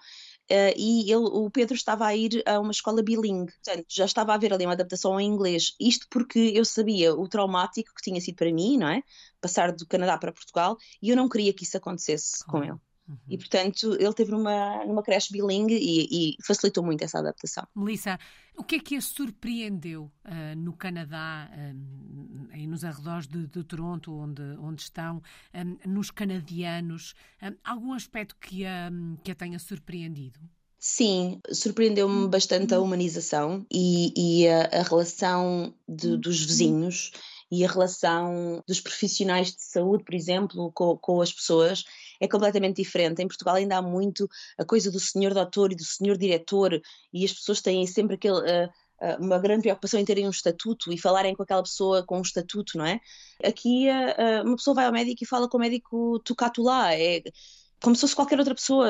Uh, 0.49 0.71
e 0.77 1.11
ele, 1.11 1.25
o 1.25 1.49
Pedro 1.49 1.75
estava 1.75 2.05
a 2.05 2.15
ir 2.15 2.41
a 2.45 2.59
uma 2.59 2.71
escola 2.71 3.03
bilingue, 3.03 3.51
portanto 3.51 3.85
já 3.89 4.05
estava 4.05 4.31
a 4.31 4.35
haver 4.35 4.53
ali 4.53 4.65
uma 4.65 4.73
adaptação 4.73 5.13
ao 5.13 5.21
inglês. 5.21 5.75
Isto 5.79 6.07
porque 6.09 6.39
eu 6.55 6.63
sabia 6.63 7.13
o 7.13 7.27
traumático 7.27 7.93
que 7.93 8.01
tinha 8.01 8.21
sido 8.21 8.35
para 8.35 8.51
mim, 8.53 8.77
não 8.77 8.87
é? 8.87 9.01
Passar 9.41 9.71
do 9.73 9.85
Canadá 9.85 10.17
para 10.17 10.31
Portugal 10.31 10.77
e 11.01 11.09
eu 11.09 11.17
não 11.17 11.27
queria 11.27 11.53
que 11.53 11.63
isso 11.63 11.77
acontecesse 11.77 12.45
com 12.45 12.63
ele. 12.63 12.77
Uhum. 13.07 13.17
E, 13.27 13.37
portanto, 13.37 13.95
ele 13.99 14.13
teve 14.13 14.31
numa, 14.31 14.85
numa 14.85 15.01
creche 15.01 15.31
bilingue 15.31 15.75
e, 15.75 16.33
e, 16.33 16.37
facilitou 16.43 16.83
muito 16.83 17.03
essa 17.03 17.19
adaptação. 17.19 17.65
Melissa, 17.75 18.19
o 18.57 18.63
que 18.63 18.75
é 18.75 18.79
que 18.79 18.95
a 18.95 19.01
surpreendeu 19.01 20.11
uh, 20.25 20.55
no 20.57 20.73
Canadá, 20.73 21.49
um, 21.55 22.47
e 22.53 22.67
nos 22.67 22.83
arredores 22.83 23.27
de, 23.27 23.47
de, 23.47 23.63
Toronto, 23.63 24.13
onde, 24.13 24.41
onde 24.59 24.81
estão, 24.81 25.21
um, 25.53 25.89
nos 25.89 26.11
canadianos? 26.11 27.13
Um, 27.41 27.55
algum 27.63 27.93
aspecto 27.93 28.35
que 28.41 28.65
a, 28.65 28.91
que 29.23 29.31
a 29.31 29.35
tenha 29.35 29.59
surpreendido? 29.59 30.39
Sim, 30.79 31.39
surpreendeu-me 31.51 32.27
bastante 32.27 32.73
a 32.73 32.79
humanização 32.79 33.65
e, 33.71 34.13
e 34.15 34.47
a, 34.47 34.79
a, 34.79 34.83
relação 34.83 35.73
de, 35.87 36.17
dos 36.17 36.43
vizinhos 36.43 37.11
e 37.51 37.65
a 37.65 37.71
relação 37.71 38.61
dos 38.67 38.79
profissionais 38.79 39.55
de 39.55 39.63
saúde, 39.63 40.03
por 40.03 40.13
exemplo, 40.13 40.71
com, 40.73 40.97
com 40.97 41.21
as 41.21 41.31
pessoas 41.31 41.83
é 42.19 42.27
completamente 42.27 42.81
diferente. 42.81 43.21
Em 43.21 43.27
Portugal 43.27 43.55
ainda 43.55 43.77
há 43.77 43.81
muito 43.81 44.29
a 44.57 44.65
coisa 44.65 44.91
do 44.91 44.99
senhor 44.99 45.33
doutor 45.33 45.71
e 45.71 45.75
do 45.75 45.83
senhor 45.83 46.17
diretor, 46.17 46.79
e 47.13 47.25
as 47.25 47.33
pessoas 47.33 47.61
têm 47.61 47.85
sempre 47.87 48.15
aquele. 48.15 48.39
Uh, 48.39 48.69
uma 49.19 49.37
grande 49.37 49.61
preocupação 49.61 49.99
em 49.99 50.05
terem 50.05 50.25
um 50.25 50.31
estatuto 50.31 50.91
e 50.91 50.97
falarem 50.97 51.35
com 51.35 51.43
aquela 51.43 51.61
pessoa 51.61 52.03
com 52.03 52.17
um 52.17 52.23
estatuto, 52.23 52.79
não 52.79 52.83
é? 52.83 52.99
Aqui 53.43 53.87
uh, 53.89 54.43
uma 54.43 54.55
pessoa 54.55 54.73
vai 54.73 54.87
ao 54.87 54.91
médico 54.91 55.23
e 55.23 55.27
fala 55.27 55.47
com 55.47 55.57
o 55.57 55.59
médico 55.59 56.19
tu 56.25 56.35
cá, 56.35 56.49
tu 56.49 56.63
lá. 56.63 56.95
É, 56.95 57.21
como 57.81 57.95
se 57.95 58.01
fosse 58.01 58.15
qualquer 58.15 58.39
outra 58.39 58.55
pessoa, 58.55 58.87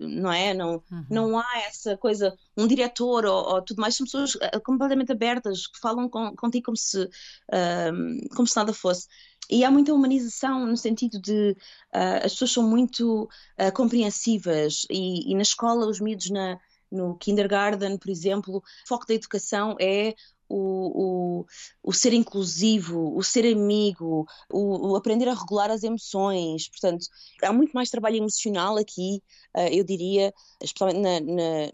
não 0.00 0.32
é? 0.32 0.52
Não, 0.52 0.82
uhum. 0.90 1.06
não 1.08 1.38
há 1.38 1.58
essa 1.66 1.96
coisa, 1.96 2.36
um 2.56 2.66
diretor 2.66 3.24
ou, 3.24 3.54
ou, 3.54 3.62
tudo 3.62 3.80
mais, 3.80 3.96
são 3.96 4.04
pessoas 4.04 4.36
eh, 4.40 4.58
completamente 4.60 5.12
abertas 5.12 5.66
que 5.66 5.78
falam 5.78 6.08
com, 6.08 6.34
contigo 6.34 6.66
como 6.66 6.76
se, 6.76 7.00
uh, 7.04 8.34
como 8.34 8.46
se 8.46 8.56
nada 8.56 8.72
fosse. 8.72 9.06
E 9.50 9.64
há 9.64 9.70
muita 9.70 9.94
humanização 9.94 10.66
no 10.66 10.76
sentido 10.76 11.20
de 11.20 11.56
uh, 11.94 12.24
as 12.24 12.32
pessoas 12.32 12.52
são 12.52 12.68
muito 12.68 13.24
uh, 13.24 13.72
compreensivas 13.74 14.86
e, 14.90 15.30
e, 15.30 15.34
na 15.34 15.42
escola 15.42 15.86
os 15.86 16.00
miúdos 16.00 16.30
na, 16.30 16.58
no 16.90 17.16
kindergarten, 17.16 17.96
por 17.96 18.10
exemplo, 18.10 18.58
o 18.58 18.62
foco 18.86 19.06
da 19.06 19.14
educação 19.14 19.76
é 19.80 20.14
o, 20.48 21.42
o, 21.42 21.46
o, 21.82 21.92
ser 21.92 22.12
inclusivo, 22.14 23.16
o 23.16 23.22
ser 23.22 23.50
amigo, 23.52 24.26
o, 24.50 24.92
o, 24.92 24.96
aprender 24.96 25.28
a 25.28 25.34
regular 25.34 25.70
as 25.70 25.82
emoções. 25.82 26.68
Portanto, 26.68 27.06
há 27.42 27.52
muito 27.52 27.72
mais 27.72 27.90
trabalho 27.90 28.16
emocional 28.16 28.76
aqui, 28.76 29.22
uh, 29.56 29.68
eu 29.70 29.84
diria, 29.84 30.32
especialmente 30.62 31.00
na, 31.00 31.20
na 31.20 31.72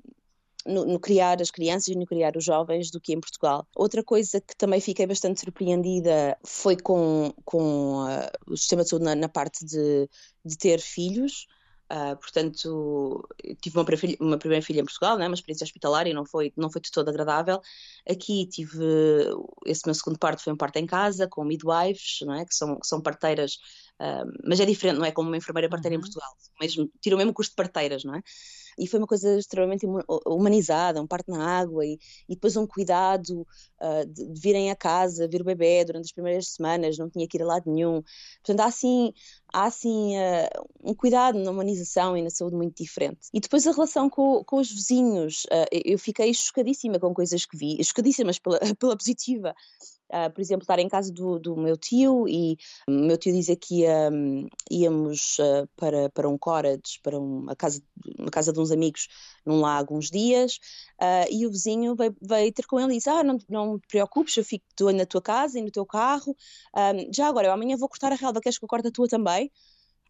no, 0.66 0.84
no, 0.84 0.98
criar 0.98 1.40
as 1.40 1.50
crianças 1.50 1.88
e 1.88 1.94
no 1.94 2.06
criar 2.06 2.36
os 2.36 2.44
jovens 2.44 2.90
do 2.90 3.00
que 3.00 3.12
em 3.12 3.20
Portugal. 3.20 3.66
Outra 3.74 4.02
coisa 4.02 4.40
que 4.40 4.56
também 4.56 4.80
fiquei 4.80 5.06
bastante 5.06 5.40
surpreendida 5.40 6.36
foi 6.44 6.76
com, 6.76 7.32
com 7.44 8.04
uh, 8.04 8.30
o 8.46 8.56
sistema 8.56 8.82
de 8.82 8.88
saúde 8.88 9.04
na, 9.04 9.14
na 9.14 9.28
parte 9.28 9.64
de, 9.64 10.08
de 10.44 10.56
ter 10.56 10.80
filhos. 10.80 11.46
Uh, 11.92 12.16
portanto, 12.16 13.28
tive 13.60 13.78
uma, 13.78 13.86
uma, 14.18 14.38
primeira 14.38 14.64
filha 14.64 14.80
em 14.80 14.84
Portugal, 14.84 15.18
né, 15.18 15.26
uma 15.28 15.34
experiência 15.34 15.64
hospitalar 15.64 16.06
e 16.06 16.14
não 16.14 16.24
foi, 16.24 16.50
não 16.56 16.70
foi 16.70 16.80
de 16.80 16.90
todo 16.90 17.08
agradável. 17.10 17.60
Aqui 18.08 18.46
tive, 18.46 18.84
esse 19.66 19.82
meu 19.84 19.94
segundo 19.94 20.18
parto 20.18 20.42
foi 20.42 20.52
um 20.52 20.56
parto 20.56 20.76
em 20.78 20.86
casa, 20.86 21.28
com 21.28 21.44
midwives, 21.44 22.20
é, 22.40 22.44
que, 22.46 22.54
são, 22.54 22.80
que 22.80 22.86
são 22.86 23.02
parteiras, 23.02 23.58
mas 24.44 24.60
é 24.60 24.66
diferente, 24.66 24.98
não 24.98 25.04
é 25.04 25.12
como 25.12 25.28
uma 25.28 25.36
enfermeira 25.36 25.68
parteira 25.68 25.94
uhum. 25.94 26.00
em 26.00 26.02
Portugal, 26.02 26.30
mesmo, 26.60 26.90
tira 27.00 27.14
o 27.14 27.18
mesmo 27.18 27.32
custo 27.32 27.52
de 27.52 27.56
parteiras, 27.56 28.04
não 28.04 28.14
é? 28.14 28.22
e 28.78 28.86
foi 28.86 28.98
uma 28.98 29.06
coisa 29.06 29.38
extremamente 29.38 29.86
humanizada, 30.26 31.00
um 31.00 31.06
parto 31.06 31.30
na 31.30 31.44
água 31.60 31.84
e, 31.84 31.98
e 32.28 32.34
depois 32.34 32.56
um 32.56 32.66
cuidado 32.66 33.46
uh, 33.80 34.06
de, 34.06 34.26
de, 34.26 34.40
virem 34.40 34.70
a 34.70 34.76
casa, 34.76 35.28
ver 35.28 35.40
o 35.40 35.44
bebê 35.44 35.84
durante 35.84 36.06
as 36.06 36.12
primeiras 36.12 36.48
semanas, 36.48 36.98
não 36.98 37.08
tinha 37.08 37.26
que 37.26 37.36
ir 37.36 37.42
a 37.42 37.46
lado 37.46 37.70
nenhum. 37.70 38.02
Portanto, 38.44 38.60
há 38.60 38.66
assim, 38.66 39.12
há 39.52 39.64
assim 39.64 40.16
uh, 40.16 40.66
um 40.82 40.94
cuidado 40.94 41.38
na 41.38 41.50
humanização 41.50 42.16
e 42.16 42.22
na 42.22 42.30
saúde 42.30 42.56
muito 42.56 42.82
diferente. 42.82 43.28
E 43.32 43.40
depois 43.40 43.66
a 43.66 43.72
relação 43.72 44.10
com, 44.10 44.42
com 44.44 44.58
os 44.58 44.70
vizinhos, 44.70 45.44
uh, 45.44 45.66
eu 45.84 45.98
fiquei 45.98 46.32
chocadíssima 46.34 46.98
com 46.98 47.14
coisas 47.14 47.44
que 47.44 47.56
vi, 47.56 47.82
chocadíssimas 47.82 48.38
pela, 48.38 48.58
pela 48.78 48.96
positiva. 48.96 49.54
Uh, 50.14 50.30
por 50.30 50.40
exemplo, 50.40 50.62
estar 50.62 50.78
em 50.78 50.88
casa 50.88 51.12
do, 51.12 51.40
do 51.40 51.56
meu 51.56 51.76
tio 51.76 52.28
e 52.28 52.56
o 52.86 52.92
meu 52.92 53.18
tio 53.18 53.32
dizia 53.32 53.56
que 53.56 53.80
ia, 53.80 54.10
um, 54.12 54.46
íamos 54.70 55.38
uh, 55.40 55.68
para, 55.74 56.08
para 56.10 56.28
um 56.28 56.38
Corades, 56.38 56.98
para 57.02 57.18
uma 57.18 57.56
casa, 57.56 57.82
uma 58.16 58.30
casa 58.30 58.52
de 58.52 58.60
uns 58.60 58.70
amigos 58.70 59.08
num 59.44 59.60
lago 59.60 59.96
uns 59.96 60.10
dias, 60.10 60.60
uh, 61.02 61.26
e 61.28 61.44
o 61.44 61.50
vizinho 61.50 61.96
veio, 61.96 62.14
veio, 62.22 62.52
ter 62.52 62.64
com 62.64 62.78
ele 62.78 62.92
e 62.92 62.96
disse: 62.98 63.10
Ah, 63.10 63.24
não, 63.24 63.38
não 63.48 63.76
te 63.76 63.88
preocupes, 63.88 64.36
eu 64.36 64.44
fico 64.44 64.64
na 64.92 65.04
tua 65.04 65.20
casa 65.20 65.58
e 65.58 65.62
no 65.62 65.70
teu 65.72 65.84
carro. 65.84 66.36
já 67.12 67.26
agora, 67.26 67.48
eu 67.48 67.52
amanhã 67.52 67.76
vou 67.76 67.88
cortar 67.88 68.12
a 68.12 68.14
relva, 68.14 68.40
queres 68.40 68.56
que 68.56 68.64
eu 68.64 68.68
corte 68.68 68.86
a 68.86 68.92
tua 68.92 69.08
também? 69.08 69.50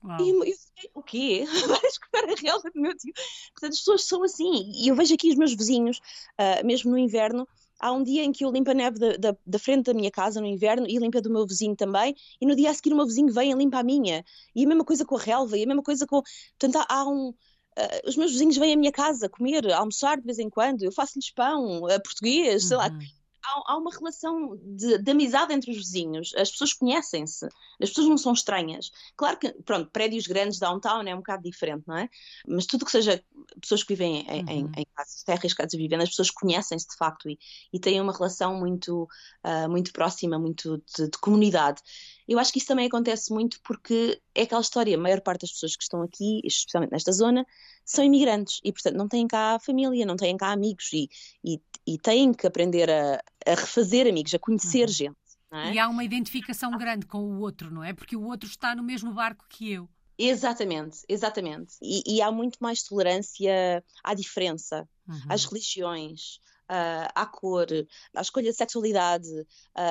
Uau. 0.05 0.21
E 0.21 0.29
eu, 0.29 0.45
eu 0.45 0.55
o 0.93 1.03
quê? 1.03 1.47
Vais 1.67 1.99
cortar 1.99 2.31
a 2.31 2.35
relva 2.35 2.71
do 2.71 2.79
meu 2.79 2.95
tio? 2.95 3.15
Portanto, 3.55 3.73
as 3.73 3.79
pessoas 3.79 4.05
são 4.07 4.23
assim. 4.23 4.71
E 4.75 4.89
eu 4.89 4.95
vejo 4.95 5.15
aqui 5.15 5.31
os 5.31 5.37
meus 5.37 5.55
vizinhos, 5.55 5.99
mesmo 6.63 6.91
no 6.91 6.99
inverno, 6.99 7.49
há 7.85 7.93
um 7.93 8.03
dia 8.03 8.25
em 8.25 8.33
que 8.33 8.43
eu 8.47 8.51
limpo 8.51 8.71
a 8.71 8.75
neve 8.75 8.99
da, 8.99 9.17
da, 9.19 9.37
da, 9.47 9.59
frente 9.59 9.85
da 9.85 9.95
minha 9.95 10.11
casa 10.11 10.41
no 10.41 10.47
inverno 10.47 10.87
e 10.89 10.97
limpo 10.97 11.19
a 11.19 11.21
do 11.21 11.29
meu 11.31 11.47
vizinho 11.47 11.77
também, 11.77 12.17
e 12.41 12.47
no 12.47 12.57
dia 12.57 12.71
a 12.71 12.75
seguir 12.75 12.95
o 12.95 12.97
meu 12.97 13.05
vizinho 13.05 13.31
vem 13.31 13.51
e 13.51 13.55
limpa 13.55 13.81
a 13.81 13.83
minha. 13.83 14.25
E 14.57 14.65
a 14.65 14.69
mesma 14.69 14.85
coisa 14.85 15.05
com 15.05 15.17
a 15.17 15.21
relva, 15.21 15.59
e 15.59 15.65
a 15.65 15.67
mesma 15.67 15.83
coisa 15.83 16.07
com. 16.07 16.23
Portanto, 16.59 16.87
há, 16.89 17.07
um. 17.07 17.29
Uh, 17.29 18.09
os 18.09 18.17
meus 18.17 18.33
vizinhos 18.33 18.57
vêm 18.57 18.73
à 18.73 18.77
minha 18.77 18.93
casa 18.93 19.29
comer, 19.29 19.71
almoçar 19.73 20.17
de 20.17 20.25
vez 20.25 20.39
em 20.39 20.49
quando, 20.49 20.83
eu 20.83 20.93
faço-lhes 20.93 21.31
pão 21.33 21.83
uh, 21.83 22.03
português, 22.03 22.63
uhum. 22.63 22.69
sei 22.69 22.77
lá. 22.79 22.91
Há, 23.45 23.73
há 23.73 23.77
uma 23.77 23.91
relação 23.91 24.59
de, 24.63 24.99
de, 24.99 25.11
amizade 25.11 25.53
entre 25.53 25.71
os 25.71 25.77
vizinhos, 25.77 26.33
as 26.37 26.51
pessoas 26.51 26.73
conhecem-se, 26.73 27.47
as 27.81 27.89
pessoas 27.91 28.09
não 28.09 28.17
são 28.17 28.33
estranhas. 28.33 28.91
Claro 29.17 29.39
que, 29.39 29.53
pronto, 29.63 29.91
prédios 29.91 30.27
grandes, 30.27 30.59
downtown 30.59 31.03
é 31.03 31.15
um 31.15 31.19
bocado 31.19 31.43
diferente, 31.43 31.85
não 31.87 31.97
é? 31.97 32.09
Mas 32.47 32.67
tudo 32.67 32.85
que 32.85 32.91
seja 32.91 33.23
pessoas 33.61 33.83
que 33.83 33.95
vivem 33.95 34.27
em, 34.29 34.41
uhum. 34.43 34.49
em, 34.49 34.81
em 34.81 34.87
casas 34.95 35.23
terras, 35.23 35.53
casas 35.53 35.73
de 35.73 35.79
vivenda, 35.79 36.05
as 36.05 36.11
pessoas 36.11 36.31
conhecem-se 36.31 36.89
de 36.89 36.97
facto 36.97 37.29
e, 37.29 37.39
e 37.73 37.79
têm 37.79 38.01
uma 38.01 38.13
relação 38.13 38.57
muito, 38.57 39.09
uh, 39.45 39.69
muito 39.69 39.93
próxima, 39.93 40.39
muito 40.39 40.83
de, 40.97 41.11
de 41.11 41.19
comunidade. 41.19 41.83
Eu 42.27 42.39
acho 42.39 42.53
que 42.53 42.59
isso 42.59 42.67
também 42.67 42.87
acontece 42.87 43.33
muito 43.33 43.61
porque 43.63 44.21
é 44.35 44.43
aquela 44.43 44.61
história, 44.61 44.97
a 44.97 45.01
maior 45.01 45.21
parte 45.21 45.43
das 45.43 45.53
pessoas 45.53 45.77
que 45.77 45.83
estão 45.83 46.03
aqui, 46.03 46.41
especialmente 46.45 46.93
nesta 46.93 47.13
zona, 47.13 47.45
são 47.85 48.05
imigrantes 48.05 48.61
e, 48.65 48.73
portanto, 48.73 48.97
não 48.97 49.09
têm 49.09 49.27
cá 49.27 49.59
família, 49.59 50.07
não 50.07 50.17
têm 50.17 50.37
cá 50.37 50.51
amigos 50.51 50.91
e, 50.93 51.09
e, 51.45 51.61
e 51.87 51.99
têm 51.99 52.33
que 52.33 52.47
aprender 52.47 52.91
a, 52.91 53.23
a, 53.47 53.55
refazer 53.55 54.07
amigos, 54.07 54.33
a 54.35 54.39
conhecer 54.39 54.89
uhum. 54.89 54.95
gente. 54.95 55.17
É? 55.53 55.75
E 55.75 55.79
há 55.79 55.89
uma 55.89 56.03
identificação 56.03 56.77
grande 56.77 57.07
com 57.07 57.19
o 57.19 57.39
outro, 57.41 57.71
não 57.71 57.85
é? 57.85 57.93
Porque 57.93 58.17
o 58.17 58.25
outro 58.25 58.49
está 58.49 58.75
no 58.75 58.83
mesmo 58.83 59.13
barco 59.13 59.45
que 59.49 59.73
eu. 59.73 59.89
Exatamente, 60.19 61.01
exatamente. 61.09 61.75
E, 61.83 62.17
e 62.17 62.23
há 62.23 62.31
muito 62.31 62.59
mais 62.61 62.83
tolerância 62.83 63.85
à 64.03 64.15
diferença, 64.15 64.89
uhum. 65.07 65.21
às 65.29 65.45
religiões, 65.45 66.41
uh, 66.71 67.09
à 67.15 67.27
cor, 67.27 67.67
à 68.15 68.21
escolha 68.21 68.51
de 68.51 68.57
sexualidade, 68.57 69.31
uh, 69.31 69.47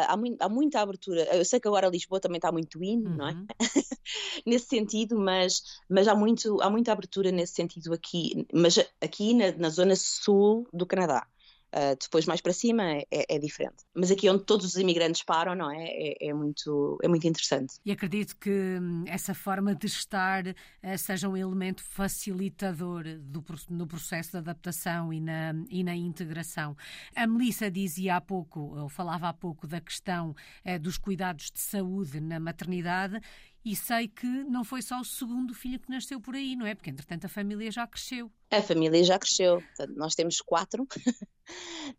há, 0.08 0.18
muito, 0.18 0.42
há, 0.42 0.50
muita 0.50 0.82
abertura. 0.82 1.24
Eu 1.36 1.46
sei 1.46 1.60
que 1.60 1.68
agora 1.68 1.88
Lisboa 1.90 2.20
também 2.20 2.38
está 2.38 2.52
muito 2.52 2.84
in, 2.84 3.04
uhum. 3.06 3.16
não 3.16 3.28
é? 3.28 3.32
Uhum. 3.32 3.48
nesse 4.46 4.68
sentido, 4.68 5.18
mas, 5.18 5.64
mas 5.90 6.08
há, 6.08 6.16
muito, 6.16 6.62
há 6.62 6.70
muita 6.70 6.92
abertura 6.92 7.32
nesse 7.32 7.54
sentido 7.54 7.94
aqui, 7.94 8.46
mas 8.54 8.78
aqui 9.02 9.34
na, 9.34 9.52
na 9.52 9.70
zona 9.70 9.96
sul 9.96 10.68
do 10.74 10.86
Canadá. 10.86 11.28
Uh, 11.74 11.98
depois 12.00 12.28
mais 12.28 12.40
para 12.40 12.54
cima 12.54 12.84
é, 12.84 13.06
é, 13.10 13.40
diferente. 13.40 13.78
Mas 13.96 14.12
aqui 14.12 14.30
onde 14.30 14.44
todos 14.44 14.64
os 14.68 14.76
imigrantes 14.76 15.24
param, 15.24 15.56
não 15.56 15.72
é? 15.72 15.88
É, 15.88 16.28
é 16.28 16.34
muito, 16.34 17.00
é 17.02 17.08
muito 17.08 17.28
interessante. 17.28 17.80
E 17.84 17.92
acredito 17.92 18.38
que 18.38 18.78
hum, 18.80 19.04
essa 19.08 19.34
forma 19.34 19.74
de 19.74 19.88
estar 19.88 20.46
uh, 20.46 20.54
seja 21.00 21.28
um 21.28 21.36
elemento 21.36 21.82
facilitador 21.82 23.06
do, 23.20 23.44
no 23.72 23.88
processo 23.88 24.34
de 24.34 24.38
adaptação 24.38 25.12
e 25.12 25.20
na, 25.20 25.56
e 25.68 25.84
na 25.84 25.96
integração. 25.96 26.78
A 27.16 27.26
Melissa 27.26 27.72
dizia 27.72 28.18
há 28.18 28.22
pouco, 28.22 28.60
ou 28.78 28.88
falava 28.88 29.28
há 29.30 29.34
pouco, 29.34 29.66
da 29.66 29.82
questão 29.82 30.36
uh, 30.64 30.80
dos 30.80 31.00
cuidados 31.00 31.50
de 31.50 31.60
saúde 31.60 32.22
na 32.22 32.40
maternidade 32.40 33.20
e 33.66 33.76
sei 33.78 34.10
que 34.10 34.28
não 34.28 34.66
foi 34.66 34.82
só 34.82 35.00
o 35.00 35.06
segundo 35.06 35.54
filho 35.54 35.80
que 35.80 35.90
nasceu 35.90 36.20
por 36.20 36.36
aí, 36.36 36.54
não 36.54 36.66
é? 36.66 36.76
Porque 36.76 36.90
entretanto 36.90 37.26
a 37.26 37.30
família 37.30 37.72
já 37.72 37.88
cresceu. 37.88 38.30
A 38.52 38.62
família 38.62 39.02
já 39.04 39.18
cresceu. 39.18 39.62
Portanto, 39.62 39.94
nós 39.96 40.16
temos 40.16 40.42
quatro. 40.42 40.86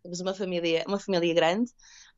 temos 0.03 0.19
uma 0.19 0.35
família, 0.35 0.83
uma 0.87 0.99
família 0.99 1.33
grande. 1.33 1.71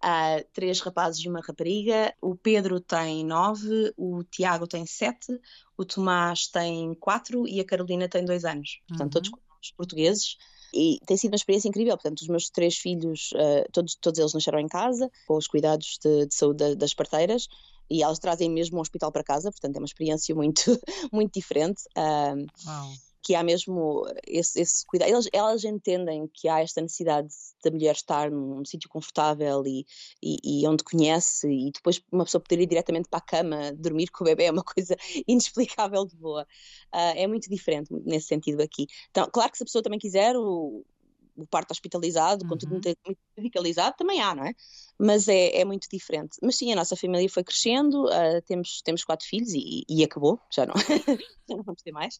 Uh, 0.03 0.45
três 0.51 0.81
rapazes 0.81 1.23
e 1.23 1.29
uma 1.29 1.39
rapariga. 1.39 2.13
O 2.21 2.35
Pedro 2.35 2.81
tem 2.81 3.25
nove, 3.25 3.93
o 3.95 4.21
Tiago 4.25 4.67
tem 4.67 4.85
sete, 4.85 5.39
o 5.77 5.85
Tomás 5.85 6.47
tem 6.47 6.93
quatro 6.95 7.47
e 7.47 7.61
a 7.61 7.65
Carolina 7.65 8.09
tem 8.09 8.25
dois 8.25 8.43
anos. 8.43 8.81
Portanto, 8.85 9.15
uhum. 9.15 9.21
todos 9.21 9.71
portugueses. 9.77 10.35
E 10.73 10.99
tem 11.07 11.15
sido 11.15 11.31
uma 11.31 11.37
experiência 11.37 11.69
incrível. 11.69 11.95
Portanto, 11.95 12.19
os 12.19 12.27
meus 12.27 12.49
três 12.49 12.75
filhos, 12.75 13.29
uh, 13.31 13.65
todos, 13.71 13.95
todos 13.95 14.19
eles 14.19 14.33
nasceram 14.33 14.59
em 14.59 14.67
casa, 14.67 15.09
com 15.25 15.37
os 15.37 15.47
cuidados 15.47 15.97
de, 16.03 16.25
de 16.25 16.35
saúde 16.35 16.75
das 16.75 16.93
parteiras 16.93 17.47
e 17.89 18.03
elas 18.03 18.19
trazem 18.19 18.49
mesmo 18.49 18.77
um 18.77 18.81
hospital 18.81 19.11
para 19.11 19.23
casa, 19.23 19.51
portanto 19.51 19.75
é 19.75 19.79
uma 19.79 19.85
experiência 19.85 20.33
muito, 20.35 20.61
muito 21.11 21.33
diferente. 21.33 21.83
Um, 21.97 22.45
que 23.27 23.35
há 23.35 23.43
mesmo 23.43 24.07
esse, 24.25 24.61
esse 24.61 24.85
cuidado. 24.85 25.09
Elas, 25.09 25.27
elas, 25.33 25.63
entendem 25.65 26.29
que 26.33 26.47
há 26.47 26.61
esta 26.61 26.79
necessidade 26.79 27.27
da 27.61 27.69
mulher 27.69 27.93
estar 27.93 28.31
num, 28.31 28.55
num 28.55 28.63
sítio 28.63 28.87
confortável 28.87 29.65
e, 29.65 29.85
e, 30.23 30.61
e, 30.61 30.65
onde 30.65 30.81
conhece, 30.81 31.45
e 31.45 31.69
depois 31.73 32.01
uma 32.09 32.23
pessoa 32.23 32.41
poder 32.41 32.61
ir 32.61 32.67
diretamente 32.67 33.09
para 33.09 33.19
a 33.19 33.21
cama, 33.21 33.73
dormir 33.73 34.07
com 34.11 34.23
o 34.23 34.27
bebê 34.27 34.45
é 34.45 34.51
uma 34.51 34.63
coisa 34.63 34.95
inexplicável 35.27 36.05
de 36.05 36.15
boa. 36.15 36.43
Uh, 36.93 37.17
é 37.17 37.27
muito 37.27 37.49
diferente 37.49 37.89
nesse 38.05 38.27
sentido 38.27 38.61
aqui. 38.61 38.87
Então, 39.11 39.29
claro 39.29 39.51
que 39.51 39.57
se 39.57 39.63
a 39.63 39.65
pessoa 39.65 39.83
também 39.83 39.99
quiser, 39.99 40.37
o, 40.37 40.85
o 41.37 41.45
parto 41.45 41.71
hospitalizado, 41.71 42.43
uhum. 42.43 42.49
com 42.49 42.57
tudo 42.57 42.71
muito, 42.71 42.97
muito 43.05 43.19
medicalizado, 43.37 43.95
também 43.97 44.21
há, 44.21 44.33
não 44.33 44.43
é? 44.43 44.53
Mas 44.99 45.27
é, 45.27 45.59
é 45.59 45.63
muito 45.63 45.87
diferente. 45.91 46.37
Mas 46.41 46.57
sim, 46.57 46.71
a 46.71 46.75
nossa 46.75 46.95
família 46.95 47.29
foi 47.29 47.43
crescendo, 47.43 48.05
uh, 48.05 48.41
temos, 48.45 48.81
temos 48.81 49.03
quatro 49.03 49.27
filhos 49.27 49.53
e, 49.53 49.83
e 49.87 50.03
acabou, 50.03 50.39
já 50.51 50.65
não, 50.65 50.73
já 51.47 51.55
não 51.55 51.63
vamos 51.63 51.81
ter 51.83 51.91
mais. 51.91 52.17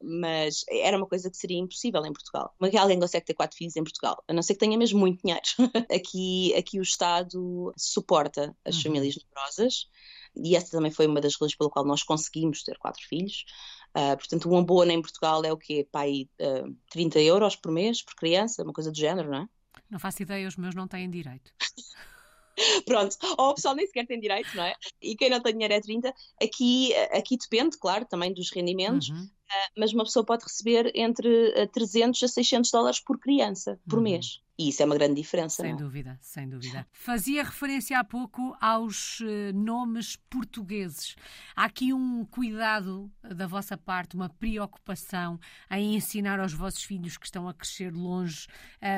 Mas 0.00 0.64
era 0.70 0.96
uma 0.96 1.06
coisa 1.06 1.28
que 1.28 1.36
seria 1.36 1.58
impossível 1.58 2.04
em 2.06 2.12
Portugal. 2.12 2.54
Como 2.56 2.68
é 2.68 2.70
que 2.70 2.78
alguém 2.78 3.00
consegue 3.00 3.26
ter 3.26 3.34
quatro 3.34 3.56
filhos 3.56 3.76
em 3.76 3.82
Portugal? 3.82 4.22
A 4.28 4.32
não 4.32 4.42
ser 4.42 4.54
que 4.54 4.60
tenha 4.60 4.78
mesmo 4.78 5.00
muito 5.00 5.20
dinheiro. 5.20 5.42
aqui, 5.92 6.54
aqui 6.54 6.78
o 6.78 6.82
Estado 6.82 7.72
suporta 7.76 8.56
as 8.64 8.76
uhum. 8.76 8.82
famílias 8.82 9.16
numerosas 9.16 9.88
e 10.34 10.56
essa 10.56 10.70
também 10.70 10.90
foi 10.90 11.06
uma 11.06 11.20
das 11.20 11.34
razões 11.34 11.54
pela 11.54 11.70
qual 11.70 11.84
nós 11.84 12.02
conseguimos 12.02 12.62
ter 12.62 12.78
quatro 12.78 13.02
filhos. 13.06 13.44
Uh, 13.96 14.16
portanto, 14.16 14.50
um 14.50 14.58
abono 14.58 14.90
em 14.90 15.02
Portugal 15.02 15.44
é 15.44 15.52
o 15.52 15.56
quê? 15.56 15.86
Pai, 15.90 16.28
uh, 16.40 16.74
30 16.90 17.20
euros 17.20 17.56
por 17.56 17.70
mês, 17.70 18.02
por 18.02 18.14
criança, 18.14 18.62
uma 18.62 18.72
coisa 18.72 18.90
do 18.90 18.96
género, 18.96 19.30
não 19.30 19.42
é? 19.42 19.48
Não 19.90 19.98
faço 19.98 20.22
ideia, 20.22 20.48
os 20.48 20.56
meus 20.56 20.74
não 20.74 20.88
têm 20.88 21.10
direito. 21.10 21.52
Pronto, 22.86 23.16
ou 23.38 23.50
o 23.50 23.54
pessoal 23.54 23.74
nem 23.74 23.86
sequer 23.86 24.06
tem 24.06 24.20
direito, 24.20 24.54
não 24.56 24.64
é? 24.64 24.74
E 25.00 25.16
quem 25.16 25.28
não 25.28 25.40
tem 25.40 25.52
dinheiro 25.52 25.74
é 25.74 25.80
30. 25.80 26.14
Aqui, 26.42 26.94
aqui 27.10 27.36
depende, 27.36 27.78
claro, 27.78 28.04
também 28.04 28.32
dos 28.32 28.50
rendimentos. 28.50 29.08
Uhum. 29.08 29.28
Mas 29.76 29.92
uma 29.92 30.04
pessoa 30.04 30.24
pode 30.24 30.44
receber 30.44 30.90
entre 30.94 31.66
300 31.68 32.22
a 32.22 32.28
600 32.28 32.70
dólares 32.70 33.00
por 33.00 33.18
criança, 33.18 33.78
por 33.88 33.98
uhum. 33.98 34.04
mês. 34.04 34.42
E 34.58 34.68
isso 34.68 34.82
é 34.82 34.86
uma 34.86 34.94
grande 34.94 35.14
diferença. 35.14 35.62
Sem 35.62 35.72
não? 35.72 35.78
É? 35.78 35.82
dúvida, 35.82 36.18
sem 36.20 36.48
dúvida. 36.48 36.86
Fazia 36.92 37.42
referência 37.42 37.98
há 37.98 38.04
pouco 38.04 38.56
aos 38.60 39.20
uh, 39.20 39.52
nomes 39.54 40.16
portugueses. 40.30 41.16
Há 41.56 41.64
aqui 41.64 41.92
um 41.92 42.24
cuidado 42.24 43.10
da 43.22 43.46
vossa 43.46 43.76
parte, 43.76 44.14
uma 44.14 44.28
preocupação 44.28 45.40
em 45.70 45.96
ensinar 45.96 46.38
aos 46.38 46.52
vossos 46.52 46.84
filhos 46.84 47.16
que 47.16 47.24
estão 47.24 47.48
a 47.48 47.54
crescer 47.54 47.92
longe 47.92 48.46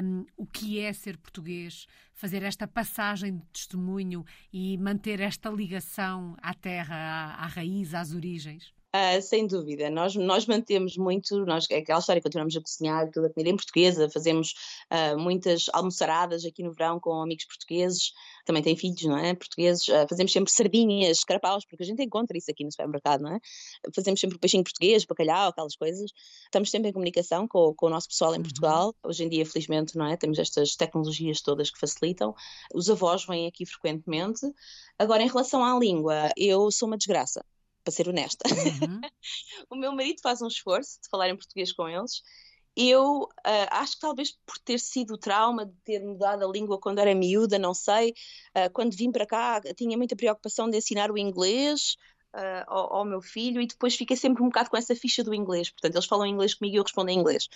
um, 0.02 0.26
o 0.36 0.46
que 0.46 0.80
é 0.80 0.92
ser 0.92 1.16
português, 1.16 1.86
fazer 2.12 2.42
esta 2.42 2.66
passagem 2.66 3.36
de 3.36 3.44
testemunho 3.52 4.24
e 4.52 4.76
manter 4.76 5.20
esta 5.20 5.48
ligação 5.50 6.36
à 6.42 6.52
terra, 6.52 6.96
à, 6.96 7.44
à 7.44 7.46
raiz, 7.46 7.94
às 7.94 8.12
origens? 8.12 8.74
Uh, 8.94 9.20
sem 9.20 9.44
dúvida, 9.44 9.90
nós, 9.90 10.14
nós 10.14 10.46
mantemos 10.46 10.96
muito, 10.96 11.44
nós, 11.44 11.66
é 11.68 11.78
aquela 11.78 11.98
história, 11.98 12.22
continuamos 12.22 12.56
a 12.56 12.60
cozinhar 12.60 13.10
toda 13.10 13.26
a 13.26 13.32
comida 13.32 13.50
em 13.50 13.56
portuguesa, 13.56 14.08
fazemos 14.08 14.54
uh, 14.88 15.18
muitas 15.18 15.66
almoçaradas 15.72 16.44
aqui 16.44 16.62
no 16.62 16.72
verão 16.72 17.00
com 17.00 17.12
amigos 17.20 17.44
portugueses, 17.44 18.12
também 18.44 18.62
têm 18.62 18.76
filhos, 18.76 19.02
não 19.02 19.18
é? 19.18 19.34
Portugueses, 19.34 19.88
uh, 19.88 20.06
fazemos 20.08 20.30
sempre 20.30 20.52
sardinhas, 20.52 21.24
carapaus, 21.24 21.64
porque 21.64 21.82
a 21.82 21.86
gente 21.86 22.04
encontra 22.04 22.38
isso 22.38 22.48
aqui 22.52 22.62
no 22.62 22.70
supermercado, 22.70 23.22
não 23.22 23.34
é? 23.34 23.40
Fazemos 23.92 24.20
sempre 24.20 24.38
peixinho 24.38 24.62
português, 24.62 25.04
bacalhau, 25.04 25.48
aquelas 25.48 25.74
coisas. 25.74 26.12
Estamos 26.44 26.70
sempre 26.70 26.90
em 26.90 26.92
comunicação 26.92 27.48
com, 27.48 27.74
com 27.74 27.86
o 27.86 27.90
nosso 27.90 28.06
pessoal 28.06 28.32
em 28.34 28.36
uhum. 28.36 28.42
Portugal. 28.44 28.94
Hoje 29.02 29.24
em 29.24 29.28
dia, 29.28 29.44
felizmente, 29.44 29.98
não 29.98 30.06
é? 30.06 30.16
Temos 30.16 30.38
estas 30.38 30.76
tecnologias 30.76 31.40
todas 31.40 31.68
que 31.68 31.80
facilitam. 31.80 32.32
Os 32.72 32.88
avós 32.88 33.26
vêm 33.26 33.48
aqui 33.48 33.66
frequentemente. 33.66 34.46
Agora, 35.00 35.20
em 35.20 35.28
relação 35.28 35.64
à 35.64 35.76
língua, 35.76 36.30
eu 36.36 36.70
sou 36.70 36.86
uma 36.86 36.96
desgraça 36.96 37.44
para 37.84 37.92
ser 37.92 38.08
honesta. 38.08 38.48
Uhum. 38.48 39.00
o 39.70 39.76
meu 39.76 39.92
marido 39.92 40.20
faz 40.22 40.42
um 40.42 40.48
esforço 40.48 41.00
de 41.02 41.08
falar 41.08 41.28
em 41.28 41.36
português 41.36 41.72
com 41.72 41.88
eles. 41.88 42.22
Eu 42.76 43.22
uh, 43.22 43.68
acho 43.70 43.92
que 43.92 44.00
talvez 44.00 44.32
por 44.44 44.58
ter 44.58 44.80
sido 44.80 45.14
o 45.14 45.18
trauma 45.18 45.64
de 45.64 45.74
ter 45.84 46.00
mudado 46.00 46.44
a 46.44 46.50
língua 46.50 46.80
quando 46.80 46.98
era 46.98 47.14
miúda, 47.14 47.56
não 47.56 47.72
sei, 47.72 48.10
uh, 48.56 48.72
quando 48.72 48.96
vim 48.96 49.12
para 49.12 49.26
cá 49.26 49.60
tinha 49.76 49.96
muita 49.96 50.16
preocupação 50.16 50.68
de 50.68 50.78
ensinar 50.78 51.10
o 51.10 51.18
inglês, 51.18 51.96
Uh, 52.36 52.66
ao, 52.66 52.94
ao, 52.94 53.04
meu 53.04 53.22
filho 53.22 53.62
e 53.62 53.66
depois 53.68 53.94
fiquei 53.94 54.16
sempre 54.16 54.42
um 54.42 54.46
bocado 54.46 54.68
com 54.68 54.76
essa 54.76 54.92
ficha 54.96 55.22
do 55.22 55.32
inglês. 55.32 55.70
Portanto, 55.70 55.94
eles 55.94 56.04
falam 56.04 56.26
inglês 56.26 56.52
comigo 56.52 56.74
e 56.74 56.78
eu 56.78 56.82
respondo 56.82 57.08
em 57.12 57.16
inglês 57.16 57.48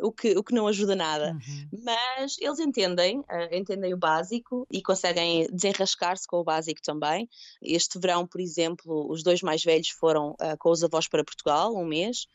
o 0.00 0.12
que, 0.12 0.36
o 0.36 0.42
que 0.42 0.54
não 0.54 0.66
ajuda 0.66 0.94
nada. 0.94 1.32
Uhum. 1.32 1.82
Mas 1.84 2.36
eles 2.38 2.58
entendem, 2.58 3.20
uh, 3.20 3.48
entendem 3.52 3.94
o 3.94 3.98
básico 3.98 4.66
e 4.70 4.82
conseguem 4.82 5.46
desenrascar-se 5.52 6.26
com 6.26 6.38
o 6.38 6.44
básico 6.44 6.80
também. 6.82 7.28
Este 7.62 7.98
verão, 7.98 8.26
por 8.26 8.40
exemplo, 8.40 9.10
os 9.10 9.22
dois 9.22 9.42
mais 9.42 9.62
velhos 9.62 9.88
foram 9.88 10.32
uh, 10.32 10.56
com 10.58 10.70
os 10.70 10.82
avós 10.84 11.08
para 11.08 11.24
Portugal, 11.24 11.74
um 11.74 11.86
mês, 11.86 12.26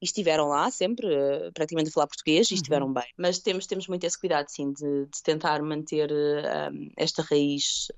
e 0.00 0.04
estiveram 0.04 0.48
lá 0.48 0.70
sempre, 0.70 1.06
uh, 1.06 1.52
praticamente 1.52 1.90
a 1.90 1.92
falar 1.92 2.06
português, 2.06 2.50
e 2.50 2.54
uhum. 2.54 2.56
estiveram 2.56 2.92
bem. 2.92 3.06
Mas 3.16 3.38
temos, 3.38 3.66
temos 3.66 3.86
muito 3.86 4.04
esse 4.04 4.18
cuidado, 4.18 4.48
sim, 4.48 4.72
de, 4.72 5.06
de 5.06 5.22
tentar 5.22 5.62
manter 5.62 6.10
um, 6.10 6.90
esta 6.96 7.22
raiz 7.22 7.88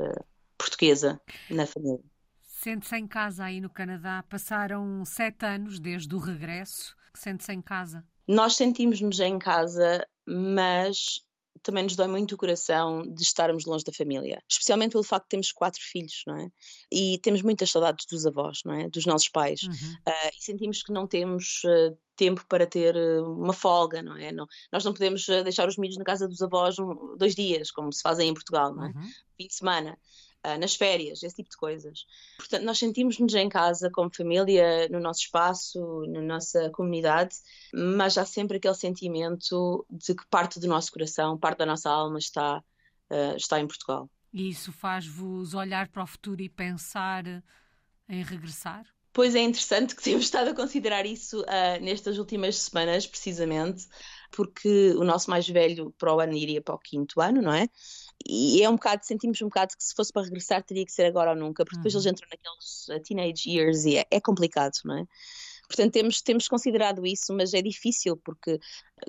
portuguesa 0.59 1.21
na 1.51 1.67
família. 1.67 2.05
Sente-se 2.43 2.97
em 2.97 3.07
casa 3.07 3.45
aí 3.45 3.61
no 3.61 3.69
Canadá. 3.69 4.25
Passaram 4.29 5.05
sete 5.05 5.45
anos 5.45 5.79
desde 5.79 6.15
o 6.15 6.19
regresso. 6.19 6.97
Sente-se 7.13 7.53
em 7.53 7.61
casa? 7.61 8.03
Nós 8.27 8.57
sentimos-nos 8.57 9.21
em 9.21 9.39
casa, 9.39 10.07
mas 10.27 11.23
também 11.63 11.85
nos 11.85 11.97
dói 11.97 12.07
muito 12.07 12.35
o 12.35 12.39
coração 12.39 13.03
de 13.03 13.23
estarmos 13.23 13.65
longe 13.65 13.85
da 13.85 13.93
família, 13.93 14.43
especialmente 14.49 14.93
pelo 14.93 15.03
facto 15.03 15.25
de 15.25 15.31
termos 15.31 15.53
quatro 15.53 15.81
filhos, 15.83 16.23
não 16.27 16.37
é? 16.37 16.49
E 16.93 17.19
temos 17.19 17.43
muitas 17.43 17.71
saudades 17.71 18.07
dos 18.07 18.27
avós, 18.27 18.61
não 18.65 18.75
é? 18.75 18.89
Dos 18.89 19.07
nossos 19.07 19.29
pais. 19.29 19.63
Uhum. 19.63 19.73
Uh, 19.73 20.31
e 20.39 20.45
sentimos 20.45 20.83
que 20.83 20.93
não 20.93 21.07
temos 21.07 21.63
uh, 21.65 21.97
tempo 22.17 22.45
para 22.49 22.67
ter 22.67 22.95
uh, 22.95 23.25
uma 23.25 23.53
folga, 23.53 24.03
não 24.03 24.17
é? 24.17 24.31
Não, 24.31 24.47
nós 24.71 24.85
não 24.85 24.93
podemos 24.93 25.25
deixar 25.27 25.67
os 25.67 25.79
milhos 25.79 25.97
na 25.97 26.05
casa 26.05 26.29
dos 26.29 26.43
avós 26.43 26.79
um, 26.79 27.17
dois 27.17 27.35
dias, 27.35 27.71
como 27.71 27.93
se 27.93 28.03
fazem 28.03 28.29
em 28.29 28.35
Portugal, 28.35 28.75
não 28.75 28.85
é? 28.85 28.89
Uhum. 28.89 29.11
Fim 29.37 29.47
de 29.47 29.55
semana. 29.55 29.99
Ah, 30.47 30.59
nas 30.59 30.77
férias, 30.77 31.23
esse 31.23 31.37
tipo 31.37 31.49
de 31.49 31.57
coisas. 31.57 32.05
Portanto, 32.37 32.65
nós 32.65 32.79
sentimos-nos 32.79 33.35
em 33.35 33.49
casa, 33.49 33.91
como 33.91 34.15
família, 34.15 34.87
no 34.91 35.01
nosso 35.01 35.21
espaço, 35.21 36.05
na 36.07 36.21
nossa 36.21 36.69
comunidade, 36.69 37.35
mas 37.73 38.19
há 38.19 38.27
sempre 38.27 38.59
aquele 38.59 38.75
sentimento 38.75 39.87
de 39.91 40.15
que 40.15 40.27
parte 40.29 40.61
do 40.61 40.69
nosso 40.69 40.93
coração, 40.93 41.39
parte 41.39 41.61
da 41.61 41.67
nossa 41.67 41.89
alma 41.89 42.19
está, 42.19 42.59
uh, 42.59 43.37
está 43.37 43.59
em 43.59 43.67
Portugal. 43.67 44.07
E 44.35 44.51
isso 44.51 44.71
faz-vos 44.71 45.55
olhar 45.55 45.89
para 45.89 46.03
o 46.03 46.07
futuro 46.07 46.43
e 46.43 46.51
pensar 46.51 47.25
em 48.07 48.23
regressar? 48.23 48.85
Pois 49.15 49.35
é 49.35 49.41
interessante 49.41 49.97
que 49.97 50.03
temos 50.03 50.25
estado 50.25 50.51
a 50.51 50.55
considerar 50.55 51.07
isso 51.07 51.41
uh, 51.41 51.81
nestas 51.81 52.19
últimas 52.19 52.57
semanas, 52.57 53.07
precisamente, 53.07 53.87
porque 54.31 54.93
o 54.99 55.05
nosso 55.05 55.31
mais 55.31 55.49
velho 55.49 55.95
para 55.97 56.15
o 56.15 56.21
ano 56.21 56.35
iria 56.35 56.61
para 56.61 56.75
o 56.75 56.79
quinto 56.79 57.19
ano, 57.23 57.41
não 57.41 57.55
é? 57.55 57.67
E 58.27 58.63
é 58.63 58.69
um 58.69 58.75
bocado, 58.75 59.05
sentimos 59.05 59.41
um 59.43 59.47
bocado 59.47 59.77
que 59.77 59.85
se 59.85 59.95
fosse 59.95 60.13
para 60.13 60.23
regressar 60.23 60.63
teria 60.63 60.85
que 60.85 60.93
ser 60.93 61.05
agora 61.05 61.31
ou 61.31 61.37
nunca, 61.37 61.65
porque 61.65 61.77
depois 61.77 61.95
uhum. 61.95 62.01
eles 62.01 62.13
entram 62.13 62.29
naqueles 62.31 62.89
uh, 62.89 63.03
teenage 63.03 63.51
years 63.51 63.85
e 63.85 63.99
é, 63.99 64.07
é, 64.11 64.21
complicado, 64.21 64.73
não 64.85 64.99
é? 64.99 65.07
Portanto, 65.67 65.93
temos, 65.93 66.21
temos 66.21 66.49
considerado 66.49 67.07
isso, 67.07 67.35
mas 67.35 67.55
é 67.55 67.63
difícil 67.63 68.17
porque, 68.19 68.59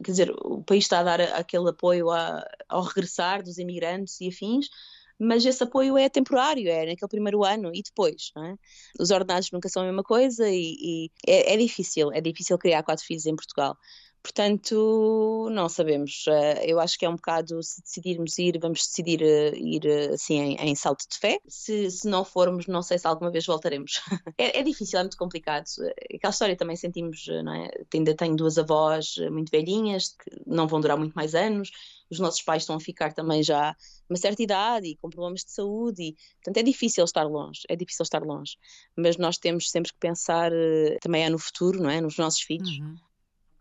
quer 0.03 0.11
dizer, 0.11 0.31
o 0.31 0.63
país 0.63 0.85
está 0.85 0.99
a 0.99 1.03
dar 1.03 1.21
aquele 1.21 1.69
apoio 1.69 2.09
a, 2.11 2.45
ao 2.69 2.81
regressar 2.81 3.43
dos 3.43 3.57
imigrantes 3.57 4.19
e 4.21 4.29
afins, 4.29 4.69
mas 5.17 5.45
esse 5.45 5.63
apoio 5.63 5.97
é 5.97 6.09
temporário, 6.09 6.69
é 6.69 6.85
naquele 6.85 7.09
primeiro 7.09 7.43
ano 7.43 7.71
e 7.73 7.81
depois, 7.81 8.31
é? 8.37 8.55
Os 8.99 9.11
ordenados 9.11 9.49
nunca 9.51 9.69
são 9.69 9.83
a 9.83 9.85
mesma 9.85 10.03
coisa 10.03 10.49
e, 10.49 10.75
e 10.79 11.11
é, 11.25 11.53
é, 11.53 11.57
difícil, 11.57 12.11
é 12.11 12.19
difícil 12.19 12.57
criar 12.57 12.83
quatro 12.83 13.05
filhos 13.05 13.25
em 13.25 13.35
Portugal. 13.35 13.77
Portanto, 14.25 15.49
não 15.51 15.69
sabemos. 15.69 16.25
Eh, 16.27 16.71
eu 16.71 16.79
acho 16.79 16.97
que 16.97 17.05
é 17.05 17.09
um 17.09 17.15
bocado, 17.15 17.61
se 17.61 17.79
decidirmos 17.79 18.39
ir, 18.39 18.57
vamos 18.59 18.79
decidir 18.79 19.21
eh, 19.21 19.55
ir 19.55 19.85
eh, 19.85 20.13
assim 20.15 20.39
em, 20.39 20.55
em 20.55 20.75
salto 20.75 21.05
de 21.07 21.19
fé. 21.19 21.39
Se, 21.47 21.91
se, 21.91 22.09
não 22.09 22.25
formos, 22.25 22.65
não 22.65 22.81
sei 22.81 22.97
se 22.97 23.05
alguma 23.05 23.29
vez 23.29 23.45
voltaremos. 23.45 24.01
é, 24.35 24.59
é, 24.59 24.63
difícil, 24.63 24.97
é 24.97 25.03
muito 25.03 25.15
complicado. 25.15 25.65
Aquela 26.11 26.31
história 26.31 26.57
também 26.57 26.75
sentimos, 26.75 27.27
não 27.43 27.53
é? 27.53 27.69
Ainda 27.93 28.15
tenho 28.15 28.35
duas 28.35 28.57
avós 28.57 29.15
muito 29.29 29.51
velhinhas, 29.51 30.07
que 30.07 30.31
não 30.47 30.67
vão 30.67 30.81
durar 30.81 30.97
muito 30.97 31.13
mais 31.13 31.35
anos. 31.35 31.69
Os 32.09 32.17
nossos 32.19 32.41
pais 32.41 32.63
estão 32.63 32.77
a 32.77 32.79
ficar 32.79 33.13
também 33.13 33.43
já 33.43 33.75
uma 34.09 34.17
certa 34.17 34.41
idade 34.41 34.87
e 34.87 34.95
com 34.95 35.07
problemas 35.07 35.41
de 35.41 35.51
saúde. 35.51 36.01
E, 36.01 36.15
portanto, 36.37 36.57
é 36.57 36.63
difícil 36.63 37.03
estar 37.05 37.25
longe, 37.25 37.61
é 37.69 37.75
difícil 37.75 38.01
estar 38.01 38.23
longe. 38.23 38.57
Mas 38.97 39.17
nós 39.17 39.37
temos 39.37 39.69
sempre 39.69 39.93
que 39.93 39.99
pensar 39.99 40.51
também 40.99 41.25
é 41.25 41.29
no 41.29 41.37
futuro, 41.37 41.79
não 41.79 41.91
é? 41.91 42.01
Nos 42.01 42.17
nossos 42.17 42.41
filhos. 42.41 42.79
Uhum 42.79 42.95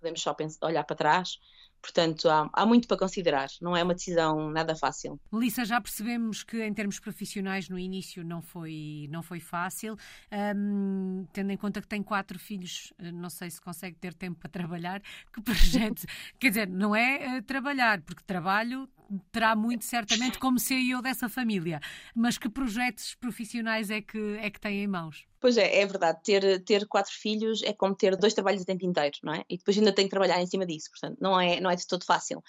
podemos 0.05 0.21
só 0.21 0.35
pensar, 0.35 0.67
olhar 0.67 0.85
para 0.85 0.97
trás. 0.97 1.39
Portanto, 1.81 2.31
há, 2.31 2.49
há, 2.55 2.65
muito 2.65 2.89
para 2.89 2.97
considerar, 2.97 3.47
não 3.61 3.77
é 3.77 3.83
uma 3.83 3.93
decisão 3.93 4.51
nada 4.51 4.75
fácil. 4.75 5.21
Melissa, 5.31 5.67
já 5.67 5.79
percebemos 5.79 6.43
que 6.43 6.63
em 6.63 6.73
termos 6.73 6.99
profissionais 6.99 7.69
no 7.69 7.79
início 7.79 8.25
não 8.25 8.41
foi, 8.41 9.07
não 9.11 9.23
foi 9.23 9.39
fácil. 9.39 9.95
Um, 10.57 11.27
tendo 11.31 11.51
em 11.51 11.59
conta 11.59 11.83
que 11.83 11.89
tem 11.89 12.03
quatro 12.03 12.39
filhos, 12.39 12.91
eh, 12.99 13.13
não 13.13 13.29
sei 13.29 13.51
se 13.51 13.61
consegue 13.61 13.97
ter 13.99 14.15
tempo 14.15 14.41
para 14.41 14.49
trabalhar. 14.49 15.03
Que 15.31 15.43
projeto? 15.43 16.07
Quer 16.41 16.49
dizer, 16.49 16.69
não 16.69 16.97
é 16.97 17.37
uh, 17.37 17.43
trabalhar, 17.43 18.01
porque 18.01 18.23
trabalho 18.27 18.89
terá 19.31 19.55
muito 19.55 19.85
certamente 19.85 20.39
como 20.39 20.59
CEO 20.59 21.03
dessa 21.03 21.29
família. 21.29 21.81
Mas 22.15 22.39
que 22.39 22.49
projetos 22.49 23.15
profissionais 23.15 23.91
é 23.91 24.01
que, 24.01 24.39
é 24.41 24.51
que 24.51 24.61
tem 24.61 24.83
em 24.83 24.87
mãos? 24.87 25.27
Pois 25.41 25.57
é, 25.57 25.81
é 25.81 25.87
verdade. 25.87 26.21
Ter, 26.23 26.63
ter 26.65 26.87
quatro 26.87 27.13
filhos 27.13 27.63
é 27.63 27.73
como 27.73 27.95
ter 27.95 28.17
dois 28.17 28.35
trabalhos 28.35 28.63
o 28.63 28.67
tempo 28.67 28.85
inteiro, 28.87 29.17
não 29.23 29.35
é? 29.35 29.45
E 29.49 29.59
depois 29.59 29.77
ainda 29.77 29.93
tem 29.93 30.07
que 30.07 30.11
trabalhar 30.11 30.41
em 30.41 30.47
cima 30.47 30.67
disso, 30.67 30.91
portanto, 30.91 31.19
não 31.21 31.39
é, 31.39 31.61
não 31.61 31.71
é 31.71 31.77
de 31.77 31.87
todo 31.87 32.05
fácil. 32.05 32.43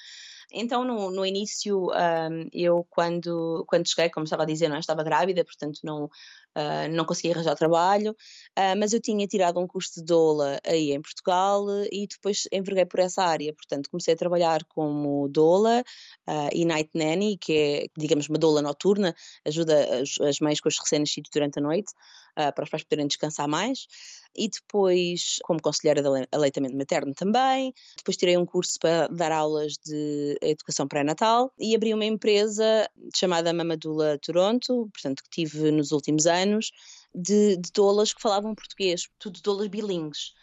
Então, 0.52 0.84
no, 0.84 1.12
no 1.12 1.26
início, 1.26 1.90
um, 1.90 2.50
eu 2.54 2.86
quando, 2.90 3.66
quando 3.68 3.88
cheguei, 3.88 4.10
como 4.10 4.24
estava 4.24 4.44
a 4.44 4.46
dizer, 4.46 4.70
não 4.70 4.76
é? 4.76 4.80
estava 4.80 5.04
grávida, 5.04 5.44
portanto 5.44 5.80
não, 5.84 6.06
uh, 6.06 6.88
não 6.92 7.06
conseguia 7.06 7.34
arranjar 7.34 7.56
trabalho, 7.56 8.12
uh, 8.12 8.78
mas 8.78 8.94
eu 8.94 9.02
tinha 9.02 9.28
tirado 9.28 9.60
um 9.60 9.68
curso 9.68 9.96
de 9.96 10.06
doula 10.06 10.60
aí 10.66 10.92
em 10.92 11.02
Portugal 11.02 11.66
e 11.92 12.08
depois 12.08 12.48
enverguei 12.52 12.86
por 12.86 13.00
essa 13.00 13.24
área. 13.24 13.54
Portanto, 13.54 13.90
comecei 13.90 14.14
a 14.14 14.18
trabalhar 14.18 14.64
como 14.66 15.28
doula 15.30 15.84
uh, 16.28 16.50
e 16.54 16.66
night 16.66 16.90
nanny, 16.94 17.38
que 17.38 17.54
é, 17.54 17.86
digamos, 17.98 18.30
uma 18.30 18.38
doula 18.38 18.62
noturna, 18.62 19.16
ajuda 19.46 20.02
as, 20.02 20.20
as 20.22 20.40
mães 20.40 20.62
com 20.62 20.70
os 20.70 20.80
recém-nascidos 20.80 21.30
durante 21.34 21.60
a 21.60 21.62
noite, 21.62 21.94
para 22.36 22.66
os 22.66 22.70
pais 22.70 22.84
poderem 22.84 23.08
descansar 23.08 23.48
mais 23.48 23.88
e 24.36 24.50
depois 24.50 25.40
como 25.44 25.62
conselheira 25.62 26.02
de 26.02 26.28
aleitamento 26.32 26.76
materno 26.76 27.14
também. 27.14 27.74
Depois 27.98 28.18
tirei 28.18 28.38
um 28.38 28.46
curso 28.46 28.78
para 28.80 29.08
dar 29.08 29.32
aulas 29.32 29.74
de 29.78 30.38
educação 30.42 30.88
pré-natal 30.88 31.52
e 31.60 31.76
abri 31.76 31.94
uma 31.94 32.06
empresa 32.06 32.90
chamada 33.16 33.54
Mamadula 33.54 34.18
Toronto, 34.20 34.90
portanto 34.94 35.24
que 35.24 35.30
tive 35.30 35.72
nos 35.72 35.92
últimos 35.92 36.26
anos, 36.26 36.72
de, 37.14 37.58
de 37.58 37.72
doulas 37.72 38.14
que 38.14 38.22
falavam 38.22 38.54
português, 38.54 39.08
tudo 39.20 39.42
doulas 39.42 39.68
bilíngues. 39.68 40.34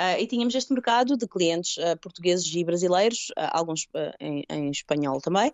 Uh, 0.00 0.14
e 0.16 0.28
tínhamos 0.28 0.54
este 0.54 0.72
mercado 0.72 1.16
de 1.16 1.26
clientes 1.26 1.76
uh, 1.78 1.98
portugueses 2.00 2.54
e 2.54 2.62
brasileiros, 2.62 3.30
uh, 3.30 3.50
alguns 3.50 3.88
em, 4.20 4.44
em, 4.48 4.70
espanhol 4.70 5.20
também, 5.20 5.52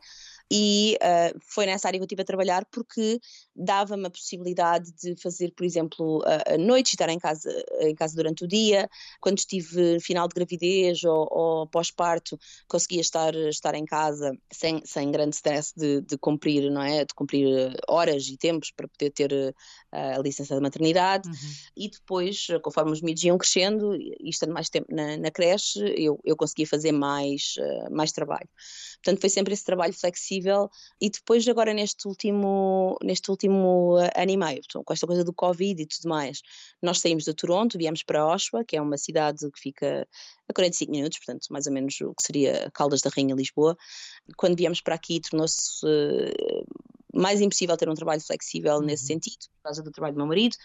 E 0.51 0.97
uh, 0.97 1.39
foi 1.41 1.67
nessa 1.67 1.89
área 1.89 1.99
que 1.99 2.03
eu 2.03 2.07
estive 2.07 2.23
a 2.23 2.25
trabalhar 2.25 2.67
porque 2.71 3.19
dava-me 3.57 4.07
a 4.07 4.11
possibilidade 4.11 4.93
de 4.93 5.17
fazer, 5.21 5.53
por 5.57 5.65
exemplo, 5.65 6.23
a, 6.27 6.55
a 6.55 6.59
noite, 6.59 6.91
estar 6.91 7.09
em 7.09 7.19
casa, 7.19 7.51
em 7.81 7.95
casa 7.95 8.15
durante 8.15 8.45
o 8.45 8.49
dia. 8.49 8.89
Quando 9.21 9.39
estive 9.39 9.99
final 10.01 10.29
de 10.29 10.35
gravidez 10.35 11.03
ou, 11.05 11.27
ou 11.31 11.67
pós-parto, 11.67 12.39
conseguia 12.69 13.01
estar, 13.01 13.35
estar 13.35 13.75
em 13.75 13.85
casa 13.85 14.37
sem, 14.53 14.83
sem 14.85 15.11
grande 15.11 15.35
stress 15.37 15.73
de, 15.75 16.03
de 16.03 16.19
cumprir, 16.19 16.71
não 16.71 16.83
é? 16.83 17.05
De 17.05 17.15
cumprir 17.15 17.49
eh, 17.49 17.75
horas 17.89 18.27
e 18.29 18.37
tempos 18.37 18.71
para 18.71 18.89
poder 18.89 19.11
ter 19.11 19.33
uh, 19.33 19.55
a 19.93 20.19
licença 20.19 20.55
de 20.55 20.61
maternidade. 20.61 21.29
Uhum. 21.29 21.35
E 21.77 21.89
depois, 21.89 22.47
conforme 22.63 22.93
os 22.93 23.01
miúdos 23.01 23.25
iam 23.25 23.39
crescendo 23.39 23.95
e 23.95 24.29
estando 24.29 24.53
mais 24.53 24.69
tempo 24.69 24.87
na, 24.95 25.17
na 25.17 25.31
creche, 25.31 25.81
eu, 25.97 26.21
eu 26.23 26.37
conseguia 26.37 26.67
fazer 26.67 26.93
mais, 26.93 27.55
mais 27.91 28.13
trabalho. 28.13 28.49
Portanto, 29.03 29.21
foi 29.21 29.31
sempre 29.31 29.55
esse 29.55 29.65
trabalho 29.65 29.93
flexível 29.93 30.34
e 31.01 31.11
depois 31.11 31.47
agora 31.49 31.73
neste 31.73 32.09
último, 32.09 32.97
neste 33.03 33.31
último 33.31 33.97
ano 34.17 34.31
e 34.31 34.37
meio, 34.37 34.61
com 34.85 34.93
esta 34.93 35.07
coisa 35.07 35.25
do 35.25 35.33
Covid 35.33 35.83
e 35.83 35.87
tudo 35.87 36.09
mais, 36.09 36.43
nós 36.83 37.01
saímos 37.01 37.25
de 37.25 37.35
Toronto, 37.35 37.79
viemos 37.79 38.03
para 38.03 38.27
Oshawa, 38.27 38.65
que 38.65 38.77
é 38.77 38.81
uma 38.81 38.97
cidade 38.97 39.51
que 39.51 39.61
fica 39.61 40.07
a 40.49 40.53
45 40.53 40.93
minutos, 40.93 41.19
portanto, 41.19 41.47
mais 41.51 41.67
ou 41.67 41.73
menos 41.73 42.01
o 42.01 42.15
que 42.15 42.23
seria 42.23 42.71
Caldas 42.73 43.01
da 43.01 43.11
Rainha, 43.11 43.35
Lisboa. 43.35 43.77
Quando 44.37 44.57
viemos 44.57 44.81
para 44.81 44.95
aqui, 44.95 45.21
tornou-se 45.21 45.85
uh, 45.85 46.67
mais 47.15 47.41
impossível 47.41 47.77
ter 47.77 47.89
um 47.89 47.95
trabalho 47.95 48.21
flexível 48.21 48.81
nesse 48.81 49.05
uhum. 49.05 49.09
sentido, 49.09 49.47
por 49.57 49.63
causa 49.65 49.83
do 49.83 49.91
trabalho 49.91 50.15
do 50.15 50.19
meu 50.19 50.27
marido. 50.27 50.57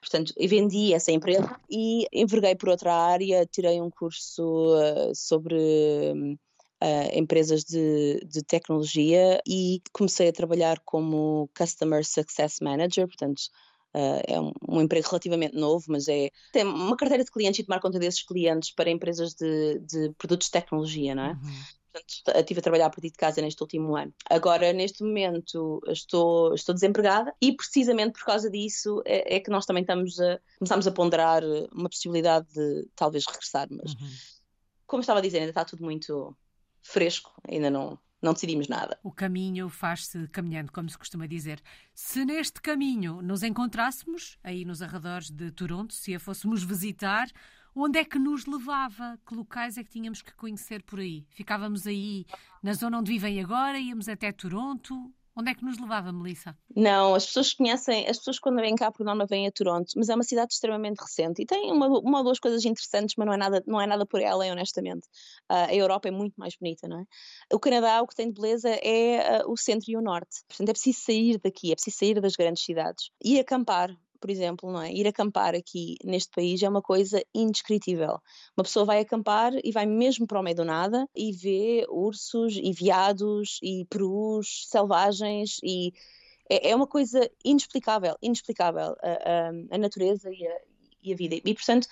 Portanto, 0.00 0.32
vendi 0.38 0.92
essa 0.92 1.10
empresa 1.10 1.58
e 1.70 2.06
enverguei 2.12 2.54
por 2.54 2.68
outra 2.68 2.94
área, 2.94 3.46
tirei 3.46 3.80
um 3.80 3.90
curso 3.90 4.76
uh, 4.76 5.14
sobre 5.14 6.38
uh, 6.82 7.18
empresas 7.18 7.64
de, 7.64 8.20
de, 8.26 8.42
tecnologia 8.42 9.40
e 9.46 9.80
comecei 9.92 10.28
a 10.28 10.32
trabalhar 10.32 10.80
como 10.84 11.50
Customer 11.56 12.04
Success 12.04 12.58
Manager, 12.60 13.06
portanto, 13.06 13.40
uh, 13.94 14.22
é 14.26 14.40
um, 14.40 14.52
um, 14.68 14.80
emprego 14.80 15.08
relativamente 15.08 15.56
novo, 15.56 15.84
mas 15.88 16.08
é 16.08 16.30
tem 16.52 16.64
uma 16.64 16.96
carteira 16.96 17.24
de 17.24 17.30
clientes 17.30 17.60
e 17.60 17.64
tomar 17.64 17.80
conta 17.80 17.98
desses 17.98 18.22
clientes 18.22 18.70
para 18.70 18.90
empresas 18.90 19.34
de, 19.34 19.78
de 19.80 20.12
produtos 20.18 20.48
de 20.48 20.52
tecnologia, 20.52 21.14
não 21.14 21.24
é? 21.24 21.30
Uhum. 21.30 21.86
Portanto, 21.92 22.38
estive 22.40 22.60
a 22.60 22.62
trabalhar 22.62 22.86
a 22.86 22.90
partir 22.90 23.10
de 23.10 23.16
casa 23.16 23.40
neste 23.40 23.62
último 23.62 23.96
ano. 23.96 24.12
Agora, 24.28 24.70
neste 24.72 25.02
momento, 25.02 25.80
estou, 25.88 26.54
estou 26.54 26.74
desempregada 26.74 27.34
e 27.40 27.52
precisamente 27.56 28.12
por 28.18 28.26
causa 28.26 28.50
disso 28.50 29.02
é, 29.06 29.36
é 29.36 29.40
que 29.40 29.50
nós 29.50 29.64
também 29.64 29.80
estamos 29.80 30.20
a, 30.20 30.38
começamos 30.58 30.86
a 30.86 30.92
ponderar 30.92 31.42
uma 31.72 31.88
possibilidade 31.88 32.46
de 32.52 32.86
talvez 32.94 33.24
regressar, 33.26 33.66
mas 33.70 33.92
uhum. 33.92 34.08
como 34.86 35.00
estava 35.00 35.20
a 35.20 35.22
dizer, 35.22 35.38
ainda 35.38 35.50
está 35.50 35.64
tudo 35.64 35.82
muito 35.82 36.36
fresco, 36.86 37.32
ainda 37.48 37.70
não, 37.70 37.98
não 38.20 38.32
decidimos 38.32 38.68
nada. 38.68 38.98
O 39.02 39.12
caminho 39.12 39.68
faz-se 39.68 40.26
caminhando, 40.28 40.72
como 40.72 40.88
se 40.88 40.98
costuma 40.98 41.26
dizer. 41.26 41.60
Se 41.94 42.24
neste 42.24 42.60
caminho 42.60 43.20
nos 43.22 43.42
encontrássemos, 43.42 44.38
aí 44.42 44.64
nos 44.64 44.82
arredores 44.82 45.30
de 45.30 45.50
Toronto, 45.50 45.94
se 45.94 46.14
a 46.14 46.20
fôssemos 46.20 46.62
visitar, 46.62 47.28
onde 47.74 47.98
é 47.98 48.04
que 48.04 48.18
nos 48.18 48.46
levava? 48.46 49.18
Que 49.26 49.34
locais 49.34 49.76
é 49.76 49.84
que 49.84 49.90
tínhamos 49.90 50.22
que 50.22 50.34
conhecer 50.34 50.82
por 50.82 51.00
aí? 51.00 51.26
Ficávamos 51.30 51.86
aí 51.86 52.26
na 52.62 52.72
zona 52.72 52.98
onde 52.98 53.12
vivem 53.12 53.40
agora, 53.40 53.78
íamos 53.78 54.08
até 54.08 54.32
Toronto? 54.32 55.12
Onde 55.38 55.50
é 55.50 55.54
que 55.54 55.62
nos 55.62 55.78
levava, 55.78 56.10
Melissa? 56.12 56.56
Não, 56.74 57.14
as 57.14 57.26
pessoas 57.26 57.52
conhecem, 57.52 58.08
as 58.08 58.16
pessoas 58.16 58.38
quando 58.38 58.56
vêm 58.56 58.74
cá 58.74 58.90
por 58.90 59.04
norma 59.04 59.26
vêm 59.26 59.46
a 59.46 59.52
Toronto, 59.52 59.92
mas 59.94 60.08
é 60.08 60.14
uma 60.14 60.24
cidade 60.24 60.54
extremamente 60.54 60.98
recente 60.98 61.42
e 61.42 61.46
tem 61.46 61.70
uma, 61.70 61.88
uma 61.88 62.18
ou 62.18 62.24
duas 62.24 62.38
coisas 62.38 62.64
interessantes, 62.64 63.14
mas 63.18 63.26
não 63.26 63.34
é 63.34 63.36
nada, 63.36 63.62
não 63.66 63.78
é 63.78 63.86
nada 63.86 64.06
por 64.06 64.22
ela, 64.22 64.46
honestamente. 64.46 65.06
Uh, 65.50 65.68
a 65.68 65.74
Europa 65.74 66.08
é 66.08 66.10
muito 66.10 66.34
mais 66.38 66.56
bonita, 66.56 66.88
não 66.88 67.00
é? 67.00 67.04
O 67.52 67.60
Canadá, 67.60 68.00
o 68.00 68.06
que 68.06 68.14
tem 68.14 68.28
de 68.28 68.40
beleza 68.40 68.70
é 68.70 69.42
uh, 69.42 69.52
o 69.52 69.58
centro 69.58 69.90
e 69.90 69.96
o 69.96 70.00
norte. 70.00 70.42
Portanto, 70.48 70.70
é 70.70 70.72
preciso 70.72 71.00
sair 71.00 71.38
daqui, 71.38 71.70
é 71.70 71.74
preciso 71.74 71.98
sair 71.98 72.18
das 72.18 72.34
grandes 72.34 72.64
cidades 72.64 73.10
e 73.22 73.38
acampar 73.38 73.94
por 74.20 74.30
exemplo, 74.30 74.70
não 74.72 74.82
é? 74.82 74.92
Ir 74.92 75.06
acampar 75.06 75.54
aqui 75.54 75.96
neste 76.04 76.30
país 76.30 76.62
é 76.62 76.68
uma 76.68 76.82
coisa 76.82 77.22
indescritível. 77.34 78.20
Uma 78.56 78.64
pessoa 78.64 78.84
vai 78.84 79.00
acampar 79.00 79.52
e 79.62 79.72
vai 79.72 79.86
mesmo 79.86 80.26
para 80.26 80.40
o 80.40 80.42
meio 80.42 80.56
do 80.56 80.64
nada 80.64 81.08
e 81.14 81.32
vê 81.32 81.86
ursos 81.88 82.56
e 82.56 82.72
veados 82.72 83.58
e 83.62 83.84
perus 83.86 84.66
selvagens 84.68 85.58
e 85.62 85.92
é, 86.48 86.70
é 86.70 86.76
uma 86.76 86.86
coisa 86.86 87.30
inexplicável, 87.44 88.16
inexplicável 88.22 88.96
a, 89.02 89.10
a, 89.10 89.48
a 89.72 89.78
natureza 89.78 90.30
e 90.30 90.46
a, 90.46 90.60
e 91.02 91.12
a, 91.12 91.16
vida. 91.16 91.36
E 91.36 91.54
portanto, 91.54 91.86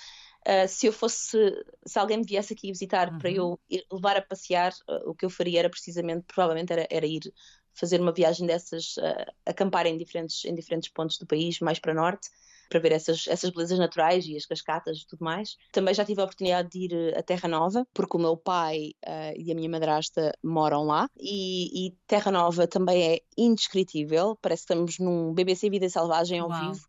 Uh, 0.46 0.68
se 0.68 0.86
eu 0.86 0.92
fosse, 0.92 1.38
se 1.86 1.98
alguém 1.98 2.18
me 2.18 2.22
viesse 2.26 2.52
aqui 2.52 2.66
visitar 2.66 3.10
uhum. 3.10 3.18
para 3.18 3.30
eu 3.30 3.58
levar 3.90 4.18
a 4.18 4.20
passear, 4.20 4.74
uh, 4.86 5.08
o 5.08 5.14
que 5.14 5.24
eu 5.24 5.30
faria 5.30 5.60
era 5.60 5.70
precisamente, 5.70 6.26
provavelmente 6.26 6.70
era, 6.70 6.86
era 6.90 7.06
ir 7.06 7.32
fazer 7.74 8.00
uma 8.00 8.12
viagem 8.12 8.46
dessas, 8.46 8.96
uh, 8.96 9.32
acampar 9.44 9.86
em 9.86 9.98
diferentes, 9.98 10.44
em 10.44 10.54
diferentes 10.54 10.88
pontos 10.90 11.18
do 11.18 11.26
país, 11.26 11.60
mais 11.60 11.78
para 11.78 11.92
norte, 11.92 12.30
para 12.68 12.80
ver 12.80 12.92
essas, 12.92 13.26
essas 13.28 13.50
belezas 13.50 13.78
naturais 13.78 14.26
e 14.26 14.36
as 14.36 14.46
cascatas 14.46 14.98
e 14.98 15.06
tudo 15.06 15.24
mais. 15.24 15.56
Também 15.72 15.92
já 15.94 16.04
tive 16.04 16.20
a 16.20 16.24
oportunidade 16.24 16.70
de 16.70 16.78
ir 16.84 17.16
a 17.16 17.22
Terra 17.22 17.48
Nova, 17.48 17.86
porque 17.92 18.16
o 18.16 18.20
meu 18.20 18.36
pai 18.36 18.92
uh, 19.06 19.34
e 19.36 19.52
a 19.52 19.54
minha 19.54 19.68
madrasta 19.68 20.32
moram 20.42 20.84
lá, 20.84 21.08
e, 21.18 21.88
e, 21.88 21.90
Terra 22.06 22.30
Nova 22.30 22.66
também 22.66 23.14
é 23.14 23.20
indescritível, 23.36 24.38
parece 24.40 24.66
que 24.66 24.72
estamos 24.72 24.98
num 24.98 25.34
BBC 25.34 25.68
Vida 25.68 25.88
Selvagem 25.88 26.40
ao 26.40 26.48
Uau. 26.48 26.72
vivo. 26.72 26.84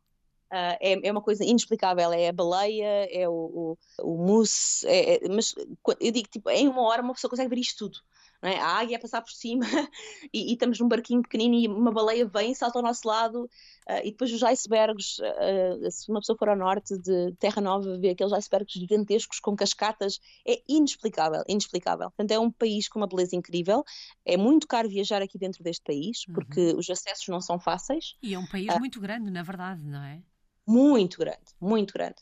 Uh, 0.52 0.78
é, 0.80 1.08
é, 1.08 1.12
uma 1.12 1.22
coisa 1.22 1.44
inexplicável, 1.44 2.14
é 2.14 2.30
a 2.30 2.34
baleia, 2.34 3.08
é 3.12 3.28
o, 3.28 3.34
o, 3.34 3.78
o 4.04 4.26
mousse, 4.26 4.88
é, 4.88 5.16
é, 5.16 5.28
mas 5.28 5.54
eu 6.00 6.12
digo, 6.12 6.30
tipo, 6.30 6.50
em 6.50 6.68
uma 6.68 6.84
hora 6.84 7.02
uma 7.02 7.14
pessoa 7.14 7.30
consegue 7.30 7.50
ver 7.50 7.60
isto 7.60 7.90
tudo 7.90 8.00
é? 8.48 8.60
a 8.60 8.68
águia 8.68 8.98
a 8.98 9.00
passar 9.00 9.22
por 9.22 9.32
cima 9.32 9.66
e, 10.34 10.52
e, 10.52 10.54
estamos 10.54 10.80
num 10.80 10.88
barquinho 10.88 11.22
pequenino 11.22 11.56
e 11.56 11.68
uma 11.68 11.92
baleia 11.92 12.26
vem 12.26 12.52
e 12.52 12.56
salta 12.56 12.80
ao 12.80 12.84
nosso 12.84 13.08
lado 13.08 13.44
uh, 13.44 14.00
e 14.04 14.12
depois 14.12 14.32
os 14.32 14.44
icebergs, 14.44 15.20
uh, 15.20 15.92
se 15.92 16.10
uma 16.10 16.20
pessoa 16.20 16.38
for 16.38 16.50
ao 16.50 16.56
norte 16.56 16.98
de 16.98 17.34
Terra 17.40 17.62
Nova 17.62 17.98
vê 17.98 18.10
aqueles 18.10 18.34
icebergs 18.34 18.80
gigantescos 18.80 19.40
com 19.40 19.56
cascatas, 19.56 20.20
é 20.48 20.62
inexplicável, 20.68 21.44
inexplicável. 21.48 22.10
Portanto 22.12 22.32
é 22.32 22.40
um 22.40 22.52
país 22.52 22.88
com 22.88 23.00
uma 23.00 23.08
beleza 23.08 23.36
incrível, 23.36 23.84
é 24.26 24.38
muito 24.38 24.68
caro 24.68 24.90
viajar 24.90 25.22
aqui 25.22 25.38
dentro 25.38 25.64
deste 25.64 25.84
país 25.84 26.26
uhum. 26.28 26.34
porque 26.34 26.74
os 26.76 26.90
acessos 26.90 27.28
não 27.28 27.42
são 27.42 27.60
fáceis. 27.60 28.16
E 28.22 28.34
é 28.34 28.40
um 28.40 28.48
país 28.48 28.74
uh, 28.74 28.80
muito 28.80 29.00
grande, 29.00 29.30
na 29.30 29.44
verdade, 29.44 29.84
não 29.84 30.04
é? 30.04 30.22
Muito 30.68 31.20
grande, 31.20 31.46
muito 31.60 31.94
grande. 31.94 32.16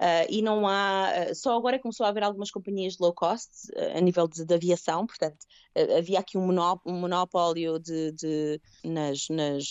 Uh, 0.00 0.26
e 0.28 0.42
não 0.42 0.66
há, 0.66 1.08
uh, 1.30 1.34
só 1.34 1.56
agora 1.56 1.78
começou 1.78 2.04
a 2.04 2.08
haver 2.08 2.24
algumas 2.24 2.50
companhias 2.50 2.94
de 2.94 3.02
low 3.02 3.14
cost 3.14 3.70
uh, 3.72 3.96
a 3.96 4.00
nível 4.00 4.26
de, 4.26 4.44
de 4.44 4.54
aviação, 4.54 5.06
portanto, 5.06 5.38
havia 5.96 6.18
aqui 6.18 6.36
um, 6.36 6.46
monop 6.46 6.80
um 6.86 6.98
monopólio 6.98 7.78
de, 7.78 8.12
de, 8.12 8.60
nas, 8.84 9.28
nas, 9.28 9.64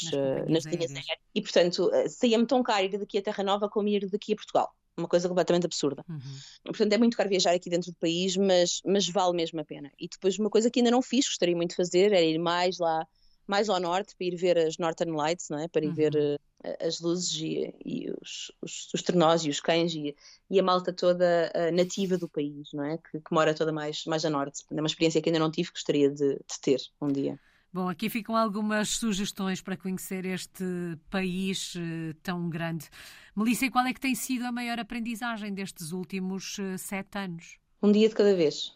nas, 0.47 0.65
linhas 0.65 0.91
aéreas. 0.91 1.19
E, 1.33 1.41
portanto, 1.41 1.89
saía-me 2.09 2.45
tão 2.45 2.61
caro 2.61 2.85
ir 2.85 2.97
daqui 2.97 3.17
a 3.17 3.21
Terra 3.21 3.43
Nova 3.43 3.69
como 3.69 3.87
ir 3.87 4.09
daqui 4.09 4.33
a 4.33 4.35
Portugal. 4.35 4.73
Uma 4.97 5.07
coisa 5.07 5.27
completamente 5.27 5.65
absurda. 5.65 6.03
Uhum. 6.07 6.19
Portanto, 6.65 6.93
é 6.93 6.97
muito 6.97 7.15
caro 7.15 7.29
viajar 7.29 7.51
aqui 7.51 7.69
dentro 7.69 7.91
do 7.91 7.97
país, 7.97 8.35
mas, 8.35 8.81
mas 8.85 9.07
vale 9.07 9.35
mesmo 9.35 9.59
a 9.61 9.65
pena. 9.65 9.89
E 9.97 10.07
depois, 10.09 10.37
uma 10.37 10.49
coisa 10.49 10.69
que 10.69 10.79
ainda 10.79 10.91
não 10.91 11.01
fiz, 11.01 11.25
gostaria 11.25 11.55
muito 11.55 11.71
de 11.71 11.77
fazer, 11.77 12.11
era 12.11 12.21
ir 12.21 12.37
mais 12.37 12.77
lá 12.77 13.07
mais 13.47 13.69
ao 13.69 13.79
norte 13.79 14.15
para 14.15 14.27
ir 14.27 14.35
ver 14.35 14.57
as 14.57 14.77
Northern 14.77 15.15
Lights, 15.15 15.49
não 15.49 15.59
é? 15.59 15.67
para 15.67 15.83
ir 15.83 15.89
uhum. 15.89 15.93
ver 15.93 16.13
uh, 16.15 16.85
as 16.85 16.99
luzes 16.99 17.35
e, 17.35 17.73
e 17.85 18.11
os, 18.21 18.51
os, 18.61 18.93
os 18.93 19.01
trenós 19.01 19.43
e 19.43 19.49
os 19.49 19.59
cães 19.59 19.93
e, 19.93 20.15
e 20.49 20.59
a 20.59 20.63
malta 20.63 20.93
toda 20.93 21.51
uh, 21.55 21.75
nativa 21.75 22.17
do 22.17 22.27
país, 22.27 22.69
não 22.73 22.83
é? 22.83 22.97
Que, 22.97 23.19
que, 23.19 23.33
mora 23.33 23.53
toda 23.53 23.71
mais, 23.71 24.05
mais 24.05 24.23
a 24.25 24.29
norte. 24.29 24.63
É 24.71 24.75
uma 24.75 24.87
experiência 24.87 25.21
que 25.21 25.29
ainda 25.29 25.39
não 25.39 25.51
tive, 25.51 25.71
gostaria 25.71 26.09
de, 26.09 26.35
de 26.35 26.59
ter 26.61 26.81
um 27.01 27.07
dia. 27.07 27.39
Bom, 27.71 27.89
aqui 27.89 28.07
ficam 28.07 28.37
algumas 28.37 28.89
sugestões 28.89 29.59
para 29.59 29.75
conhecer 29.75 30.25
este 30.25 30.63
país 31.09 31.73
uh, 31.75 32.13
tão 32.21 32.49
grande. 32.49 32.87
Melissa, 33.35 33.69
qual 33.71 33.85
é 33.85 33.93
que 33.93 33.99
tem 33.99 34.13
sido 34.13 34.45
a 34.45 34.51
maior 34.51 34.79
aprendizagem 34.79 35.53
destes 35.53 35.91
últimos 35.91 36.57
sete 36.77 37.17
anos? 37.17 37.57
Um 37.81 37.91
dia 37.91 38.07
de 38.07 38.13
cada 38.13 38.35
vez 38.35 38.71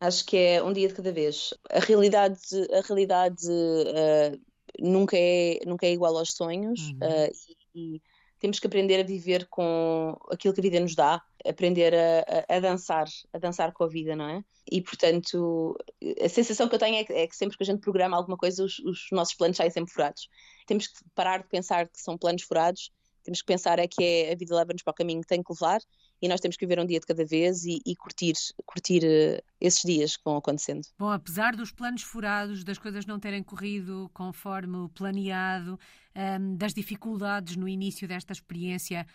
Acho 0.00 0.24
que 0.24 0.36
é 0.36 0.62
um 0.62 0.72
dia 0.72 0.88
de 0.88 0.94
cada 0.94 1.12
vez. 1.12 1.52
A 1.70 1.80
realidade, 1.80 2.38
a 2.72 2.80
realidade 2.86 3.46
uh, 3.46 4.40
nunca, 4.78 5.16
é, 5.16 5.58
nunca 5.66 5.86
é 5.86 5.92
igual 5.92 6.16
aos 6.16 6.32
sonhos 6.34 6.80
uhum. 6.80 6.98
uh, 7.02 7.32
e, 7.74 7.96
e, 7.96 8.02
temos 8.38 8.60
que 8.60 8.68
aprender 8.68 9.00
a 9.00 9.06
viver 9.06 9.48
com 9.48 10.16
aquilo 10.30 10.54
que 10.54 10.60
a 10.60 10.62
vida 10.62 10.78
nos 10.78 10.94
dá, 10.94 11.20
aprender 11.44 11.92
a, 11.92 12.44
a, 12.48 12.56
a, 12.56 12.60
dançar, 12.60 13.08
a 13.32 13.38
dançar 13.38 13.72
com 13.72 13.82
a 13.82 13.88
vida, 13.88 14.14
não 14.14 14.28
é? 14.28 14.44
E 14.70 14.80
portanto, 14.80 15.76
a 16.22 16.28
sensação 16.28 16.68
que 16.68 16.74
eu 16.76 16.78
tenho 16.78 16.96
é 16.96 17.04
que, 17.04 17.12
é 17.12 17.26
que 17.26 17.34
sempre 17.34 17.56
que 17.56 17.64
a 17.64 17.66
gente 17.66 17.80
programa 17.80 18.16
alguma 18.16 18.36
coisa, 18.36 18.62
os, 18.62 18.78
os 18.78 19.08
nossos 19.10 19.34
planos 19.34 19.56
saem 19.56 19.70
sempre 19.70 19.92
furados. 19.92 20.28
Temos 20.68 20.86
que 20.86 21.00
parar 21.16 21.42
de 21.42 21.48
pensar 21.48 21.88
que 21.88 22.00
são 22.00 22.16
planos 22.16 22.42
furados 22.42 22.92
temos 23.28 23.42
que 23.42 23.46
pensar 23.46 23.78
é 23.78 23.86
que 23.86 24.02
é, 24.02 24.32
a 24.32 24.34
vida 24.34 24.54
leva-nos 24.54 24.82
para 24.82 24.90
o 24.90 24.94
caminho 24.94 25.20
que 25.20 25.26
tem 25.26 25.42
que 25.42 25.52
levar 25.52 25.82
e 26.20 26.28
nós 26.28 26.40
temos 26.40 26.56
que 26.56 26.66
viver 26.66 26.80
um 26.80 26.86
dia 26.86 27.00
de 27.00 27.06
cada 27.06 27.24
vez 27.24 27.64
e, 27.64 27.80
e 27.86 27.94
curtir, 27.94 28.34
curtir 28.66 29.02
uh, 29.04 29.42
esses 29.60 29.82
dias 29.82 30.16
que 30.16 30.24
vão 30.24 30.36
acontecendo. 30.36 30.82
Bom, 30.98 31.10
apesar 31.10 31.54
dos 31.54 31.70
planos 31.70 32.02
furados, 32.02 32.64
das 32.64 32.78
coisas 32.78 33.06
não 33.06 33.18
terem 33.18 33.42
corrido 33.42 34.10
conforme 34.12 34.76
o 34.76 34.88
planeado, 34.88 35.78
um, 36.14 36.20
ehm, 36.20 36.56
das 36.56 36.74
dificuldades 36.74 37.56
no 37.56 37.68
início 37.68 38.08
desta 38.08 38.32
experiência, 38.32 39.06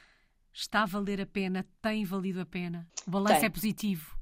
está 0.54 0.84
a 0.84 0.86
valer 0.86 1.22
a 1.22 1.26
pena? 1.26 1.66
Tem 1.82 2.06
valido 2.06 2.39
a 2.39 2.46
pena? 2.46 2.88
O 3.06 3.12
balanço 3.12 3.46
é 3.46 3.50
positivo? 3.50 4.18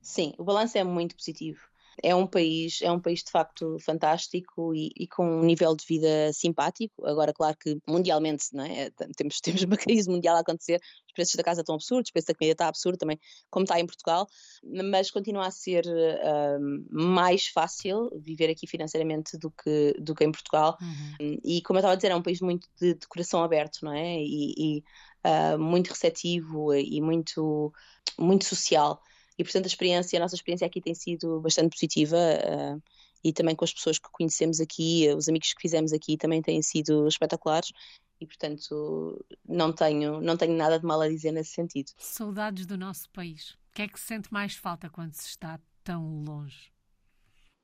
Sim, 0.00 0.32
o 0.38 0.44
balanço 0.44 0.78
é 0.78 0.84
muito 0.84 1.16
positivo. 1.16 1.60
É 2.02 2.14
um 2.14 2.26
país, 2.26 2.80
é 2.82 2.90
um 2.90 3.00
país 3.00 3.22
de 3.22 3.30
facto 3.30 3.78
fantástico 3.80 4.74
e, 4.74 4.90
e, 4.96 5.06
com 5.06 5.40
um 5.40 5.44
nível 5.44 5.74
de 5.74 5.84
vida 5.86 6.32
simpático. 6.32 7.06
Agora, 7.06 7.32
claro 7.32 7.56
que 7.56 7.78
mundialmente, 7.88 8.46
não 8.52 8.64
é? 8.64 8.90
temos, 9.16 9.40
temos 9.42 9.62
uma 9.62 9.76
crise 9.76 10.08
mundial 10.08 10.36
a 10.36 10.40
acontecer, 10.40 10.80
os 11.06 11.12
preços 11.12 11.34
da 11.34 11.42
casa 11.42 11.60
estão 11.62 11.74
absurdos, 11.74 12.10
o 12.10 12.12
preço 12.12 12.28
da 12.28 12.34
comida 12.34 12.52
está 12.52 12.68
absurdo 12.68 12.98
também, 12.98 13.18
como 13.50 13.64
está 13.64 13.80
em 13.80 13.86
Portugal, 13.86 14.26
mas 14.62 15.10
continua 15.10 15.46
a 15.46 15.50
ser 15.50 15.86
uh, 15.86 16.86
mais 16.90 17.46
fácil 17.46 18.10
viver 18.20 18.50
aqui 18.50 18.66
financeiramente 18.66 19.38
do 19.38 19.50
que, 19.50 19.96
do 19.98 20.14
que 20.14 20.24
em 20.24 20.32
Portugal. 20.32 20.76
Uhum. 20.80 21.38
E 21.42 21.62
como 21.62 21.78
eu 21.78 21.80
estava 21.80 21.94
a 21.94 21.96
dizer, 21.96 22.10
é 22.12 22.16
um 22.16 22.22
país 22.22 22.40
muito 22.40 22.68
de, 22.80 22.94
de 22.94 23.06
coração 23.08 23.42
aberto, 23.42 23.78
não 23.82 23.92
é? 23.92 24.18
E, 24.20 24.54
e 24.56 24.84
uh, 25.26 25.58
muito 25.58 25.88
receptivo 25.88 26.74
e 26.74 27.00
muito, 27.00 27.72
muito 28.18 28.44
social. 28.44 29.02
E, 29.38 29.44
portanto, 29.44 29.64
a 29.64 29.68
experiência, 29.68 30.18
a 30.18 30.20
nossa 30.20 30.34
experiência 30.34 30.66
aqui 30.66 30.80
tem 30.80 30.94
sido 30.94 31.40
bastante 31.40 31.70
positiva 31.70 32.16
uh, 32.16 32.82
e 33.22 33.32
também 33.32 33.54
com 33.54 33.64
as 33.64 33.72
pessoas 33.72 33.98
que 33.98 34.08
conhecemos 34.10 34.60
aqui, 34.60 35.08
os 35.14 35.28
amigos 35.28 35.52
que 35.52 35.60
fizemos 35.60 35.92
aqui 35.92 36.16
também 36.16 36.40
têm 36.40 36.62
sido 36.62 37.06
espetaculares 37.06 37.70
e, 38.20 38.26
portanto, 38.26 39.26
não 39.46 39.72
tenho, 39.72 40.20
não 40.20 40.36
tenho 40.36 40.56
nada 40.56 40.78
de 40.78 40.86
mal 40.86 41.00
a 41.00 41.08
dizer 41.08 41.32
nesse 41.32 41.50
sentido. 41.50 41.92
Saudades 41.98 42.64
do 42.64 42.76
nosso 42.76 43.10
país. 43.10 43.50
O 43.70 43.74
que 43.74 43.82
é 43.82 43.88
que 43.88 44.00
se 44.00 44.06
sente 44.06 44.32
mais 44.32 44.54
falta 44.54 44.88
quando 44.88 45.12
se 45.12 45.28
está 45.28 45.60
tão 45.84 46.24
longe? 46.24 46.72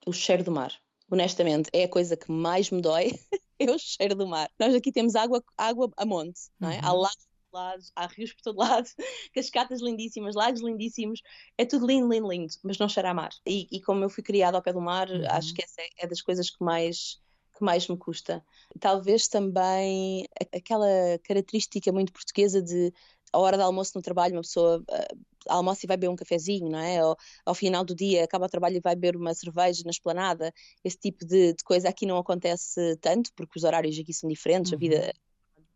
O 0.07 0.13
cheiro 0.13 0.45
do 0.45 0.53
mar. 0.53 0.73
Honestamente, 1.11 1.71
é 1.73 1.85
a 1.85 1.89
coisa 1.89 2.17
que 2.17 2.31
mais 2.31 2.71
me 2.71 2.83
dói, 2.83 3.13
é 3.59 3.71
o 3.71 3.79
cheiro 3.79 4.15
do 4.15 4.27
mar. 4.27 4.51
Nós 4.59 4.75
aqui 4.75 4.93
temos 4.93 5.15
água, 5.15 5.43
água 5.57 5.91
a 5.97 6.05
monte, 6.05 6.41
não 6.61 6.71
é? 6.71 6.77
Uhum. 6.77 6.81
Há 6.85 6.93
lagos 6.93 7.27
lados, 7.53 7.93
há 7.95 8.07
rios 8.07 8.33
por 8.33 8.43
todo 8.43 8.59
lado, 8.59 8.89
cascatas 9.35 9.81
lindíssimas, 9.81 10.35
lagos 10.35 10.63
lindíssimos, 10.63 11.21
é 11.59 11.65
tudo 11.65 11.87
lindo, 11.87 12.09
lindo, 12.09 12.29
lindo, 12.29 12.53
mas 12.63 12.79
não 12.79 12.89
cheira 12.89 13.11
a 13.11 13.15
mar. 13.15 13.31
E, 13.47 13.69
e 13.71 13.81
como 13.81 14.05
eu 14.05 14.11
fui 14.11 14.23
criada 14.23 14.57
ao 14.57 14.63
pé 14.63 14.73
do 14.73 14.81
mar, 14.81 15.09
uhum. 15.09 15.25
acho 15.29 15.55
que 15.55 15.63
essa 15.63 15.81
é, 15.81 15.89
é 15.99 16.07
das 16.07 16.21
coisas 16.21 16.51
que 16.51 16.63
mais 16.63 17.21
que 17.57 17.63
mais 17.63 17.87
me 17.87 17.99
custa. 17.99 18.43
Talvez 18.81 19.29
também 19.29 20.27
aquela 20.55 20.87
característica 21.23 21.93
muito 21.93 22.11
portuguesa 22.11 22.63
de 22.63 22.93
a 23.33 23.39
hora 23.39 23.57
do 23.57 23.63
almoço 23.63 23.93
no 23.95 24.03
trabalho, 24.03 24.35
uma 24.35 24.43
pessoa 24.43 24.79
uh, 24.81 25.19
almoça 25.49 25.85
e 25.85 25.89
vai 25.89 25.97
beber 25.97 26.11
um 26.11 26.17
cafezinho, 26.17 26.69
não 26.69 26.79
é? 26.79 27.05
Ou 27.05 27.17
ao 27.47 27.55
final 27.55 27.85
do 27.85 27.95
dia 27.95 28.25
acaba 28.25 28.47
o 28.47 28.49
trabalho 28.49 28.77
e 28.77 28.81
vai 28.81 28.95
beber 28.95 29.17
uma 29.17 29.35
cerveja 29.35 29.83
na 29.85 29.91
esplanada. 29.91 30.53
Esse 30.85 30.99
tipo 30.99 31.25
de, 31.25 31.55
de 31.55 31.65
coisa 31.65 31.89
aqui 31.89 32.05
não 32.05 32.19
acontece 32.19 32.97
tanto, 33.01 33.33
porque 33.35 33.59
os 33.59 33.65
horários 33.65 33.99
aqui 33.99 34.13
são 34.13 34.29
diferentes, 34.29 34.71
uhum. 34.73 34.77
a 34.77 34.81
vida 34.81 35.15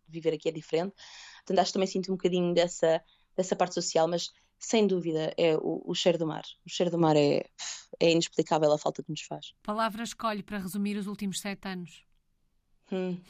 viver 0.09 0.35
aqui 0.35 0.49
é 0.49 0.53
diferente. 0.53 0.95
Portanto, 1.39 1.59
acho 1.59 1.71
que 1.71 1.73
também 1.75 1.87
sinto 1.87 2.13
um 2.13 2.17
bocadinho 2.17 2.55
dessa, 2.55 3.03
dessa 3.37 3.57
parte 3.57 3.75
social, 3.75 4.09
mas 4.09 4.33
sem 4.59 4.87
dúvida 4.87 5.33
é 5.37 5.57
o, 5.57 5.83
o 5.85 5.95
cheiro 5.95 6.19
do 6.19 6.27
mar. 6.27 6.45
O 6.65 6.71
cheiro 6.71 6.91
do 6.91 6.99
mar 6.99 7.17
é, 7.17 7.45
é 8.01 8.11
inexplicável 8.11 8.73
a 8.73 8.79
falta 8.79 9.03
que 9.03 9.11
nos 9.11 9.23
faz. 9.23 9.55
Palavra 9.63 10.03
escolhe 10.03 10.43
para 10.43 10.59
resumir 10.59 10.97
os 10.97 11.07
últimos 11.07 11.41
sete 11.41 11.69
anos. 11.69 12.05
Hum. 12.91 13.21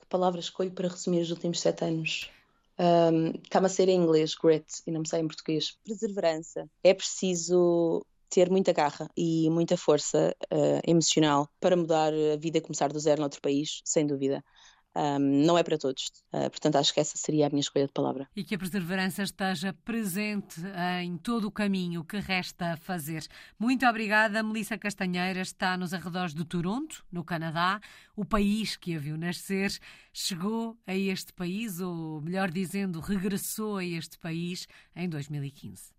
Que 0.00 0.06
palavra 0.08 0.40
escolho 0.40 0.72
para 0.72 0.88
resumir 0.88 1.20
os 1.20 1.30
últimos 1.30 1.60
sete 1.60 1.84
anos? 1.84 2.30
Um, 2.78 3.30
Está-me 3.42 3.66
a 3.66 3.70
ser 3.70 3.88
em 3.88 3.96
inglês, 4.00 4.34
grit, 4.34 4.66
e 4.86 4.90
não 4.90 5.00
me 5.00 5.08
sei 5.08 5.20
em 5.20 5.26
português. 5.26 5.78
Perseverança. 5.84 6.68
É 6.82 6.92
preciso 6.92 8.04
ter 8.34 8.50
muita 8.50 8.72
garra 8.72 9.08
e 9.16 9.48
muita 9.48 9.76
força 9.76 10.34
uh, 10.52 10.80
emocional 10.84 11.48
para 11.60 11.76
mudar 11.76 12.12
a 12.12 12.36
vida 12.36 12.58
e 12.58 12.60
começar 12.60 12.92
do 12.92 12.98
zero 12.98 13.20
noutro 13.20 13.40
país, 13.40 13.80
sem 13.84 14.04
dúvida 14.04 14.42
um, 14.96 15.44
não 15.44 15.58
é 15.58 15.62
para 15.62 15.76
todos. 15.76 16.10
Uh, 16.32 16.48
portanto, 16.50 16.76
acho 16.76 16.94
que 16.94 17.00
essa 17.00 17.16
seria 17.16 17.46
a 17.46 17.50
minha 17.50 17.60
escolha 17.60 17.86
de 17.86 17.92
palavra. 17.92 18.28
E 18.34 18.44
que 18.44 18.54
a 18.54 18.58
perseverança 18.58 19.22
esteja 19.22 19.72
presente 19.84 20.60
em 21.02 21.16
todo 21.16 21.48
o 21.48 21.50
caminho 21.50 22.04
que 22.04 22.18
resta 22.18 22.72
a 22.72 22.76
fazer. 22.76 23.26
Muito 23.58 23.84
obrigada, 23.86 24.42
Melissa 24.42 24.78
Castanheira. 24.78 25.40
Está 25.40 25.76
nos 25.76 25.92
arredores 25.92 26.34
de 26.34 26.44
Toronto, 26.44 27.04
no 27.10 27.24
Canadá, 27.24 27.80
o 28.16 28.24
país 28.24 28.76
que 28.76 28.94
a 28.94 28.98
viu 28.98 29.16
nascer. 29.16 29.76
Chegou 30.12 30.76
a 30.86 30.94
este 30.94 31.32
país, 31.32 31.80
ou 31.80 32.20
melhor 32.20 32.50
dizendo, 32.50 33.00
regressou 33.00 33.78
a 33.78 33.84
este 33.84 34.16
país 34.18 34.68
em 34.94 35.08
2015. 35.08 35.92